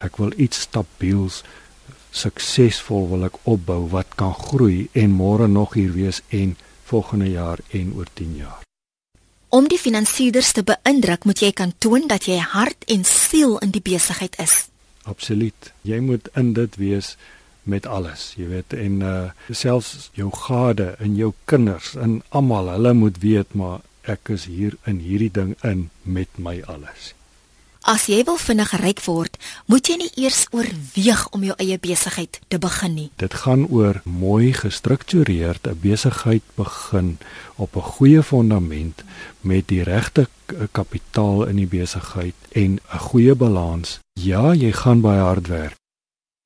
Ek 0.02 0.18
wil 0.18 0.32
iets 0.38 0.60
stabiels 0.60 1.44
suksesvol 2.12 3.08
wil 3.10 3.28
ek 3.30 3.38
opbou 3.44 3.84
wat 3.94 4.16
kan 4.20 4.34
groei 4.34 4.88
en 4.94 5.14
môre 5.14 5.48
nog 5.48 5.76
hier 5.78 5.94
wees 5.94 6.22
en 6.30 6.56
volgende 6.90 7.30
jaar 7.30 7.60
en 7.70 7.94
oor 7.96 8.08
10 8.14 8.36
jaar. 8.36 8.62
Om 9.50 9.68
die 9.70 9.80
finansiëerders 9.82 10.52
te 10.54 10.64
beïndruk, 10.66 11.26
moet 11.26 11.42
jy 11.42 11.52
kan 11.58 11.74
toon 11.82 12.08
dat 12.10 12.28
jy 12.30 12.38
hart 12.38 12.86
en 12.86 13.06
siel 13.06 13.58
in 13.66 13.74
die 13.74 13.82
besigheid 13.82 14.38
is. 14.38 14.68
Absoluut. 15.10 15.74
Jy 15.82 16.00
moet 16.06 16.30
in 16.38 16.54
dit 16.54 16.76
wees 16.78 17.16
met 17.70 17.86
alles, 17.86 18.34
jy 18.38 18.50
weet, 18.50 18.74
en 18.74 19.02
uh 19.06 19.54
selfs 19.54 20.10
jou 20.18 20.30
gade 20.34 20.96
en 21.00 21.16
jou 21.18 21.34
kinders 21.50 21.96
en 21.98 22.20
almal, 22.30 22.70
hulle 22.76 22.94
moet 22.98 23.18
weet 23.22 23.54
maar 23.54 23.82
ek 24.10 24.32
is 24.34 24.46
hier 24.50 24.78
in 24.90 25.02
hierdie 25.04 25.32
ding 25.34 25.56
in 25.66 25.90
met 26.04 26.38
my 26.38 26.60
alles. 26.66 27.14
As 27.90 28.04
jy 28.06 28.20
wil 28.22 28.36
vinnig 28.38 28.70
ryk 28.78 29.00
word, 29.02 29.38
moet 29.66 29.88
jy 29.90 29.96
nie 29.98 30.10
eers 30.22 30.44
oorweeg 30.54 31.24
om 31.34 31.42
jou 31.48 31.56
eie 31.58 31.80
besigheid 31.82 32.38
te 32.54 32.60
begin 32.62 32.94
nie. 32.94 33.08
Dit 33.18 33.34
gaan 33.42 33.64
oor 33.66 33.98
mooi 34.06 34.54
gestruktureerd 34.54 35.66
'n 35.66 35.80
besigheid 35.82 36.44
begin 36.54 37.18
op 37.58 37.76
'n 37.76 37.90
goeie 37.98 38.22
fondament 38.22 39.02
met 39.42 39.68
die 39.68 39.82
regte 39.84 40.28
kapitaal 40.72 41.48
in 41.50 41.56
die 41.56 41.66
besigheid 41.66 42.36
en 42.52 42.78
'n 42.78 43.00
goeie 43.10 43.36
balans. 43.36 44.00
Ja, 44.14 44.54
jy 44.54 44.72
gaan 44.72 45.02
baie 45.02 45.22
hard 45.22 45.48
werk. 45.48 45.78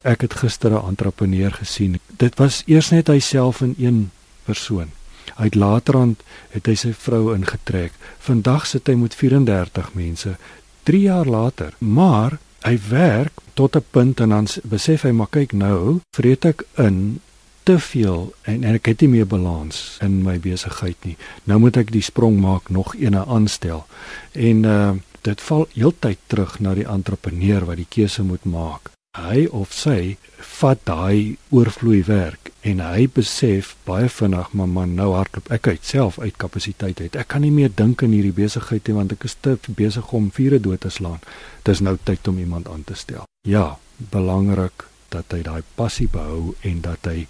Ek 0.02 0.22
het 0.22 0.34
gister 0.34 0.72
'n 0.72 0.88
entrepreneur 0.88 1.52
gesien. 1.52 2.00
Dit 2.08 2.38
was 2.38 2.64
eers 2.66 2.90
net 2.90 3.08
hyself 3.08 3.62
in 3.62 3.76
een 3.78 4.12
persoon. 4.46 4.92
Hy 5.36 5.44
het 5.44 5.56
laterand 5.56 6.24
het 6.50 6.66
hy 6.66 6.76
sy 6.76 6.94
vrou 6.94 7.36
ingetrek. 7.36 7.92
Vandag 8.20 8.68
sit 8.68 8.88
hy 8.88 8.94
met 8.94 9.16
34 9.16 9.94
mense 9.94 10.38
3 10.84 11.02
jaar 11.02 11.26
later. 11.26 11.74
Maar 11.80 12.39
hy 12.63 12.78
werk 12.89 13.43
tot 13.54 13.76
'n 13.76 13.86
punt 13.91 14.19
en 14.19 14.30
dan 14.30 14.48
besef 14.63 15.02
hy 15.02 15.12
maar 15.12 15.30
kyk 15.30 15.52
nou, 15.52 16.00
vreet 16.15 16.46
ek 16.46 16.65
in 16.78 17.19
te 17.63 17.80
veel 17.80 18.34
en, 18.41 18.63
en 18.63 18.74
ek 18.74 18.86
het 18.91 19.02
nie 19.02 19.10
meer 19.10 19.28
balans 19.28 19.98
in 20.02 20.22
my 20.24 20.39
besigheid 20.39 20.98
nie. 21.08 21.17
Nou 21.43 21.60
moet 21.60 21.78
ek 21.78 21.91
die 21.91 22.04
sprong 22.04 22.39
maak 22.39 22.69
nog 22.69 22.96
eene 22.96 23.26
aanstel. 23.26 23.86
En 24.32 24.63
uh 24.63 24.91
dit 25.24 25.41
val 25.41 25.67
heeltyd 25.72 26.19
terug 26.28 26.58
na 26.60 26.74
die 26.76 26.84
entrepreneur 26.84 27.63
wat 27.63 27.80
die 27.80 27.88
keuse 27.88 28.26
moet 28.28 28.43
maak. 28.43 28.93
Hy 29.13 29.43
of 29.54 29.69
sy 29.78 30.15
vat 30.58 30.80
daai 30.89 31.38
oorvloei 31.54 31.99
werk 32.08 32.49
en 32.65 32.80
hy 32.82 33.04
besef 33.13 33.76
baie 33.86 34.08
vinnig 34.10 34.47
maar 34.58 34.71
man 34.71 34.95
nou 34.97 35.12
hardloop 35.13 35.52
ek 35.54 35.67
uit 35.69 35.86
self 35.86 36.17
uit 36.17 36.39
kapasiteit 36.41 36.97
uit. 36.97 37.17
Ek 37.21 37.30
kan 37.30 37.45
nie 37.45 37.52
meer 37.54 37.69
dink 37.69 38.02
aan 38.02 38.15
hierdie 38.15 38.34
besigheid 38.34 38.89
nie 38.89 38.95
want 38.97 39.13
ek 39.13 39.28
is 39.30 39.36
te 39.38 39.54
besig 39.78 40.10
om 40.17 40.32
vure 40.34 40.58
dood 40.58 40.82
te 40.82 40.89
slaan. 40.89 41.21
Dis 41.62 41.84
nou 41.86 41.93
tyd 42.02 42.28
om 42.32 42.39
iemand 42.41 42.71
aan 42.73 42.82
te 42.89 42.97
stel. 42.97 43.30
Ja, 43.45 43.78
belangrik 44.15 44.88
dat 45.13 45.30
hy 45.30 45.43
daai 45.45 45.62
passie 45.78 46.10
behou 46.10 46.56
en 46.65 46.82
dat 46.82 47.06
hy 47.06 47.28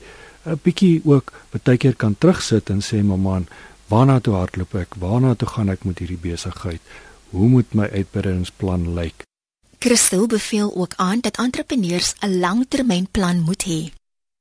'n 0.48 0.60
bietjie 0.64 1.02
ook 1.04 1.34
baie 1.52 1.78
keer 1.78 1.96
kan 2.00 2.16
terugsit 2.16 2.70
en 2.70 2.80
sê 2.80 3.04
maar 3.04 3.20
man, 3.20 3.48
waarna 3.90 4.20
toe 4.20 4.36
hardloop 4.40 4.76
ek? 4.76 4.96
Waarna 4.96 5.36
toe 5.36 5.48
gaan 5.48 5.70
ek 5.70 5.84
met 5.84 6.00
hierdie 6.00 6.32
besigheid? 6.32 6.82
Hoe 7.32 7.48
moet 7.50 7.74
my 7.74 7.88
uitbreidingsplan 7.92 8.96
lyk? 8.96 9.28
Christel 9.84 10.28
beveel 10.28 10.76
ook 10.76 10.94
aan 10.96 11.20
dat 11.20 11.38
entrepreneurs 11.38 12.14
'n 12.20 12.40
langtermynplan 12.40 13.40
moet 13.40 13.64
hê. 13.64 13.82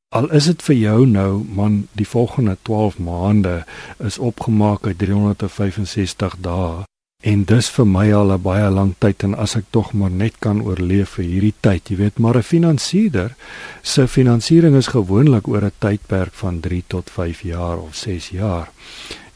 Al 0.09 0.31
is 0.31 0.45
dit 0.45 0.63
vir 0.63 0.77
jou 0.77 1.07
nou, 1.07 1.45
man, 1.55 1.89
die 1.93 2.09
volgende 2.09 2.57
12 2.63 2.99
maande 2.99 3.65
is 3.99 4.19
opgemaak 4.19 4.87
uit 4.87 4.99
365 4.99 6.37
dae 6.39 6.85
en 7.21 7.45
dis 7.45 7.71
vir 7.71 7.87
my 7.87 8.13
al 8.15 8.33
'n 8.33 8.43
baie 8.43 8.71
lang 8.71 8.95
tyd 8.99 9.23
en 9.23 9.35
as 9.35 9.57
ek 9.57 9.65
tog 9.71 9.93
maar 9.93 10.11
net 10.11 10.39
kan 10.39 10.63
oorleef 10.63 11.09
vir 11.09 11.25
hierdie 11.25 11.55
tyd, 11.61 11.89
jy 11.89 11.97
weet, 11.97 12.19
maar 12.19 12.37
'n 12.37 12.43
finansierder 12.43 13.35
se 13.83 14.09
finansiering 14.09 14.77
is 14.77 14.87
gewoonlik 14.87 15.49
oor 15.49 15.65
'n 15.65 15.73
tydperk 15.79 16.33
van 16.33 16.61
3 16.61 16.85
tot 16.87 17.11
5 17.11 17.41
jaar 17.41 17.79
of 17.79 17.95
6 17.95 18.29
jaar. 18.29 18.71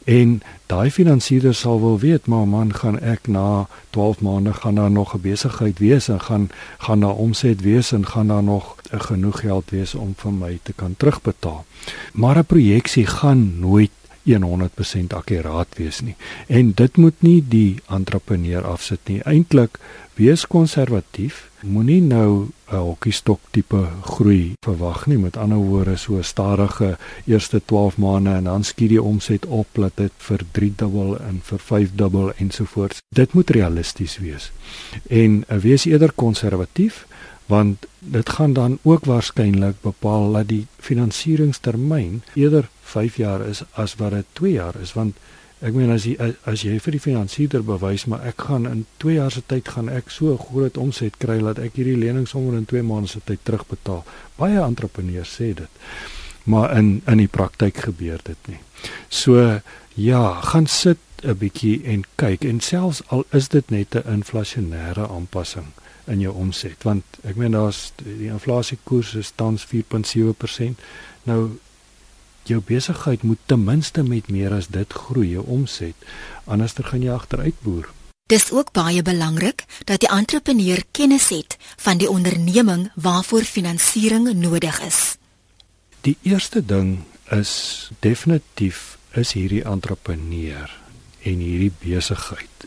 En 0.07 0.37
daai 0.71 0.91
finansiëerder 0.91 1.55
sal 1.55 1.81
wel 1.83 1.99
weet, 1.99 2.27
maar 2.31 2.47
man, 2.49 2.75
gaan 2.75 2.99
ek 3.03 3.27
na 3.27 3.67
12 3.91 4.21
maande 4.23 4.53
gaan 4.55 4.79
daar 4.79 4.91
nog 4.91 5.15
'n 5.15 5.21
besigheid 5.21 5.79
wees 5.79 6.09
en 6.09 6.21
gaan 6.21 6.49
gaan 6.79 7.01
daar 7.01 7.19
omset 7.19 7.61
wees 7.61 7.93
en 7.93 8.07
gaan 8.07 8.27
daar 8.27 8.43
nog 8.43 8.77
genoeg 8.91 9.41
geld 9.41 9.71
wees 9.71 9.95
om 9.95 10.15
vir 10.17 10.33
my 10.33 10.59
te 10.63 10.73
kan 10.73 10.95
terugbetaal. 10.97 11.65
Maar 12.13 12.39
'n 12.39 12.45
projeksie 12.45 13.07
gaan 13.07 13.59
nooit 13.59 13.91
100% 14.35 15.13
akkuraat 15.15 15.77
wees 15.77 16.01
nie. 16.01 16.15
En 16.47 16.73
dit 16.75 16.97
moet 16.97 17.15
nie 17.19 17.45
die 17.49 17.81
entrepreneur 17.89 18.67
afsit 18.67 19.01
nie. 19.05 19.21
Eintlik 19.23 19.79
wees 20.17 20.47
konservatief. 20.47 21.51
Moenie 21.61 22.03
nou 22.03 22.49
'n 22.71 22.77
hokkiestok 22.77 23.41
tipe 23.51 23.87
groei 24.03 24.53
verwag 24.61 25.07
nie. 25.07 25.19
Met 25.19 25.37
ander 25.37 25.59
woorde, 25.59 25.97
so 25.97 26.23
stadige 26.23 26.97
eerste 27.25 27.63
12 27.65 27.97
maande 27.97 28.31
en 28.31 28.45
dan 28.45 28.65
skiet 28.65 28.89
die 28.89 29.03
omset 29.03 29.47
op 29.47 29.67
dat 29.73 29.93
dit 29.95 30.13
vir 30.17 30.41
3 30.51 30.73
dubbel 30.77 31.19
en 31.21 31.41
vir 31.43 31.59
5 31.59 31.91
dubbel 31.95 32.33
ensovoorts. 32.33 32.99
Dit 33.09 33.33
moet 33.33 33.51
realisties 33.51 34.19
wees. 34.19 34.53
En 35.09 35.45
uh, 35.49 35.59
wees 35.59 35.85
eerder 35.85 36.13
konservatief 36.13 37.07
want 37.47 37.87
dit 37.99 38.29
gaan 38.29 38.53
dan 38.53 38.79
ook 38.83 39.05
waarskynlik 39.05 39.75
bepaal 39.81 40.33
dat 40.33 40.49
die 40.49 40.67
finansieringstermyn 40.79 42.23
eerder 42.35 42.69
5 42.83 43.17
jaar 43.17 43.47
is 43.47 43.63
as 43.73 43.95
wat 43.95 44.11
dit 44.11 44.27
2 44.33 44.53
jaar 44.53 44.75
is 44.81 44.93
want 44.93 45.17
ek 45.61 45.73
meen 45.73 45.91
as 45.91 46.05
jy 46.05 46.17
as 46.45 46.65
jy 46.67 46.77
vir 46.85 46.97
die 46.99 47.01
finansiëerder 47.01 47.63
bewys 47.65 48.05
maar 48.11 48.27
ek 48.29 48.45
gaan 48.49 48.67
in 48.69 48.85
2 49.05 49.15
jaar 49.17 49.33
se 49.33 49.43
tyd 49.49 49.69
gaan 49.69 49.89
ek 49.89 50.11
so 50.13 50.37
groot 50.37 50.77
omset 50.77 51.17
kry 51.23 51.39
dat 51.41 51.59
ek 51.59 51.79
hierdie 51.81 51.97
lening 51.97 52.29
sommer 52.29 52.59
in 52.59 52.69
2 52.69 52.83
maande 52.85 53.09
se 53.09 53.21
tyd 53.25 53.41
terugbetaal. 53.49 54.05
Baie 54.37 54.61
entrepreneurs 54.61 55.33
sê 55.39 55.55
dit 55.55 55.69
maar 56.47 56.77
in 56.77 57.03
in 57.07 57.19
die 57.19 57.33
praktyk 57.33 57.81
gebeur 57.89 58.21
dit 58.25 58.53
nie. 58.53 58.61
So 59.09 59.61
ja 59.95 60.41
gaan 60.53 60.67
sit 60.67 60.99
'n 61.23 61.39
bietjie 61.39 61.83
en 61.85 62.05
kyk 62.17 62.45
en 62.45 62.61
selfs 62.61 63.03
al 63.09 63.25
is 63.33 63.49
dit 63.49 63.71
net 63.71 63.95
'n 63.97 64.13
inflasionêre 64.13 65.09
aanpassing 65.09 65.73
in 66.07 66.21
jou 66.21 66.35
omset 66.35 66.83
want 66.83 67.05
ek 67.25 67.37
meen 67.37 67.53
daar's 67.53 67.93
die 67.97 68.29
inflasiekoers 68.31 69.15
is 69.15 69.33
tans 69.35 69.67
4.7% 69.67 70.83
nou 71.25 71.59
jou 72.49 72.61
besigheid 72.61 73.23
moet 73.23 73.39
ten 73.47 73.65
minste 73.65 74.03
met 74.03 74.29
meer 74.29 74.53
as 74.53 74.69
dit 74.69 74.93
groei 74.93 75.29
jou 75.29 75.45
omset 75.47 75.95
anders 76.45 76.75
dan 76.75 76.85
gaan 76.85 77.03
jy 77.03 77.13
agteruit 77.13 77.63
boer 77.63 77.93
Dis 78.27 78.51
ook 78.51 78.73
baie 78.75 79.03
belangrik 79.07 79.65
dat 79.87 80.01
die 80.03 80.09
entrepreneur 80.11 80.83
kennis 80.91 81.29
het 81.31 81.57
van 81.77 81.99
die 81.99 82.11
onderneming 82.11 82.91
waarvoor 82.95 83.47
finansiering 83.47 84.33
nodig 84.35 84.81
is. 84.83 85.15
Die 86.01 86.17
eerste 86.23 86.65
ding 86.65 87.05
is 87.31 87.53
definitief 87.99 88.99
is 89.15 89.33
hierdie 89.33 89.63
entrepreneur 89.63 90.75
en 91.23 91.39
hierdie 91.39 91.73
besigheid 91.79 92.67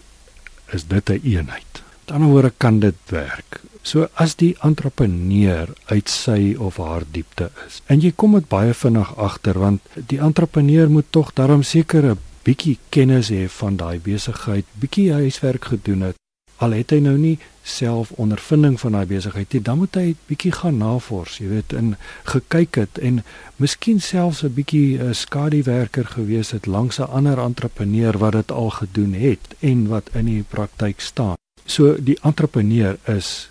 is 0.71 0.87
dit 0.87 1.09
'n 1.09 1.11
een 1.11 1.23
eenheid. 1.23 1.83
Met 2.09 2.17
ander 2.17 2.33
woorde 2.33 2.53
kan 2.57 2.79
dit 2.79 2.95
werk. 3.05 3.59
So 3.85 4.07
as 4.13 4.31
die 4.41 4.55
entrepreneur 4.65 5.69
uit 5.85 6.09
sy 6.09 6.55
of 6.57 6.79
haar 6.81 7.03
diepte 7.05 7.51
is. 7.67 7.83
En 7.85 8.01
jy 8.01 8.09
kom 8.17 8.33
dit 8.33 8.47
baie 8.49 8.73
vinnig 8.73 9.11
agter 9.13 9.59
want 9.61 9.85
die 10.09 10.17
entrepreneur 10.17 10.89
moet 10.89 11.05
tog 11.13 11.29
darm 11.37 11.61
seker 11.61 12.07
'n 12.09 12.17
bietjie 12.43 12.79
kennis 12.89 13.29
hê 13.29 13.45
van 13.59 13.77
daai 13.77 13.99
besigheid, 14.01 14.65
bietjie 14.81 15.11
huiswerk 15.13 15.65
gedoen 15.69 16.01
het. 16.01 16.15
Al 16.57 16.73
het 16.73 16.89
hy 16.89 16.99
nou 16.99 17.17
nie 17.17 17.37
self 17.63 18.11
ondervinding 18.11 18.79
van 18.79 18.91
daai 18.91 19.05
besigheid 19.05 19.53
nie, 19.53 19.61
dan 19.61 19.77
moet 19.77 19.95
hy 19.95 20.15
bietjie 20.27 20.51
gaan 20.51 20.77
navors, 20.77 21.37
jy 21.37 21.47
weet, 21.47 21.73
en 21.73 21.95
gekyk 22.23 22.75
het 22.75 22.97
en 22.97 23.23
miskien 23.57 24.01
selfs 24.01 24.41
'n 24.43 24.53
bietjie 24.53 24.97
'n 24.97 25.13
skaduwerker 25.13 26.05
gewees 26.05 26.51
het 26.51 26.65
langs 26.65 26.97
'n 26.97 27.11
ander 27.13 27.37
entrepreneur 27.37 28.17
wat 28.17 28.33
dit 28.33 28.51
al 28.51 28.69
gedoen 28.69 29.13
het 29.13 29.55
en 29.59 29.87
wat 29.87 30.09
in 30.13 30.25
die 30.25 30.43
praktyk 30.43 30.99
staan. 30.99 31.38
So 31.69 31.93
die 32.01 32.17
entrepreneur 32.25 32.97
is 33.05 33.49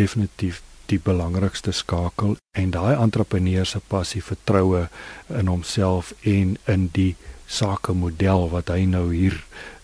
definitief 0.00 0.62
die 0.88 0.98
belangrikste 0.98 1.72
skakel 1.76 2.38
en 2.56 2.72
daai 2.72 2.94
entrepreneur 2.96 3.66
se 3.68 3.80
passie, 3.92 4.22
vertroue 4.24 4.86
in 5.28 5.50
homself 5.52 6.14
en 6.24 6.56
in 6.64 6.88
die 6.96 7.12
sakemodel 7.46 8.48
wat 8.54 8.72
hy 8.72 8.86
nou 8.88 9.10
hier 9.12 9.36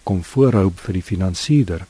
kom 0.08 0.22
voorhou 0.24 0.70
vir 0.80 0.96
die 0.96 1.04
finansiëerder 1.04 1.84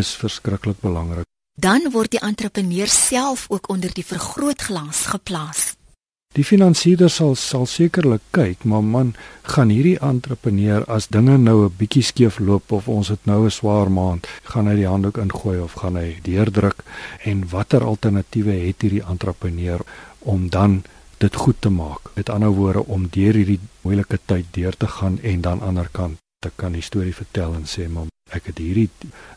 is 0.00 0.14
verskriklik 0.16 0.80
belangrik. 0.80 1.28
Dan 1.58 1.90
word 1.92 2.14
die 2.16 2.24
entrepreneur 2.24 2.88
self 2.88 3.48
ook 3.52 3.68
onder 3.68 3.92
die 3.92 4.06
vergrootglas 4.06 5.08
geplaas. 5.12 5.74
Die 6.38 6.44
finansiëerder 6.46 7.10
sal 7.10 7.32
sal 7.34 7.64
sekerlik 7.66 8.22
kyk, 8.36 8.60
maar 8.70 8.84
man, 8.86 9.08
gaan 9.50 9.72
hierdie 9.74 9.96
entrepreneur 10.06 10.84
as 10.96 11.08
dinge 11.14 11.34
nou 11.34 11.64
'n 11.64 11.74
bietjie 11.80 12.02
skeef 12.10 12.38
loop 12.38 12.70
of 12.78 12.86
ons 12.86 13.08
het 13.08 13.26
nou 13.26 13.46
'n 13.46 13.50
swaar 13.50 13.90
maand, 13.90 14.28
gaan 14.44 14.68
hy 14.68 14.76
die 14.76 14.86
handdoek 14.86 15.18
ingooi 15.18 15.58
of 15.58 15.72
gaan 15.72 15.96
hy 15.96 16.20
deurdruk 16.22 16.84
en 17.24 17.48
watter 17.50 17.82
alternatiewe 17.82 18.54
het 18.66 18.82
hierdie 18.82 19.02
entrepreneur 19.02 19.80
om 20.18 20.48
dan 20.48 20.84
dit 21.18 21.34
goed 21.34 21.60
te 21.60 21.70
maak? 21.70 22.14
Met 22.14 22.30
ander 22.30 22.50
woorde 22.50 22.86
om 22.86 23.08
deur 23.10 23.34
hierdie 23.34 23.60
moeilike 23.82 24.18
tyd 24.24 24.46
deur 24.50 24.76
te 24.76 24.86
gaan 24.86 25.18
en 25.22 25.40
dan 25.40 25.52
aan 25.52 25.58
die 25.58 25.66
ander 25.66 25.88
kant 25.90 26.16
te 26.38 26.50
kan 26.54 26.72
die 26.72 26.82
storie 26.82 27.14
vertel 27.14 27.54
en 27.54 27.66
sê 27.66 27.88
maar 27.88 28.06
ek 28.36 28.50
het 28.52 28.58
hierdie 28.58 28.90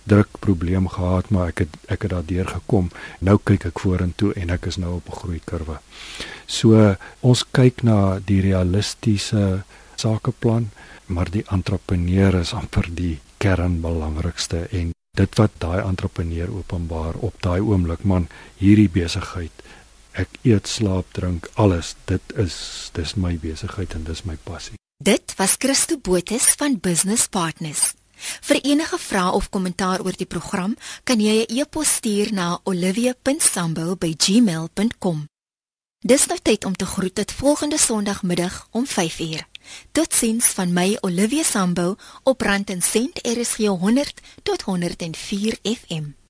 druk 0.03 0.39
probleem 0.39 0.87
gehad 0.87 1.29
maar 1.29 1.47
ek 1.47 1.65
het 1.65 1.77
ek 1.87 2.01
het 2.01 2.11
daardeur 2.11 2.47
gekom. 2.47 2.91
Nou 3.19 3.37
kyk 3.43 3.65
ek 3.65 3.79
vorentoe 3.79 4.33
en 4.33 4.49
ek 4.49 4.65
is 4.65 4.77
nou 4.77 4.95
op 4.95 5.09
'n 5.09 5.19
groeikurwe 5.21 5.79
so 6.51 6.95
ons 7.23 7.43
kyk 7.55 7.83
na 7.87 8.19
die 8.19 8.41
realistiese 8.43 9.63
sakeplan 9.99 10.69
maar 11.11 11.31
die 11.31 11.43
entrepreneur 11.51 12.39
is 12.41 12.53
amper 12.57 12.89
die 12.95 13.19
kernbelangrikste 13.41 14.67
en 14.79 14.91
dit 15.17 15.39
wat 15.39 15.55
daai 15.63 15.81
entrepreneur 15.83 16.51
openbaar 16.51 17.19
op 17.27 17.39
daai 17.43 17.59
oomblik 17.59 18.03
man 18.03 18.27
hierdie 18.59 18.89
besigheid 18.91 19.63
ek 20.23 20.39
eet 20.43 20.67
slaap 20.67 21.13
drink 21.15 21.47
alles 21.55 21.95
dit 22.11 22.35
is 22.43 22.91
dis 22.95 23.15
my 23.15 23.37
besigheid 23.39 23.95
en 23.95 24.03
dis 24.07 24.25
my 24.27 24.35
passie. 24.43 24.75
Dit 25.01 25.33
was 25.39 25.55
Christo 25.57 25.97
Botes 25.97 26.51
van 26.59 26.77
Business 26.79 27.27
Partners 27.31 27.93
Vir 28.41 28.61
enige 28.61 28.97
vrae 28.97 29.31
of 29.31 29.49
kommentaar 29.49 30.03
oor 30.03 30.13
die 30.17 30.25
program, 30.25 30.75
kan 31.03 31.19
jy 31.19 31.45
'n 31.45 31.59
e-pos 31.59 31.95
stuur 31.95 32.33
na 32.33 32.59
olivia.sambo@gmail.com. 32.63 35.25
Dis 35.99 36.25
nou 36.25 36.39
tyd 36.41 36.65
om 36.65 36.75
te 36.75 36.85
groet 36.85 37.15
tot 37.15 37.31
volgende 37.31 37.77
Sondagmiddag 37.77 38.67
om 38.71 38.87
5uur. 38.87 39.49
Totsiens 39.91 40.45
van 40.45 40.73
my 40.73 40.97
Olivia 41.01 41.43
Sambo 41.43 41.95
op 42.23 42.41
Rand 42.41 42.69
en 42.69 42.81
Sent 42.81 43.19
RSG 43.21 43.57
100 43.57 44.21
tot 44.43 44.61
104 44.61 45.57
FM. 45.61 46.20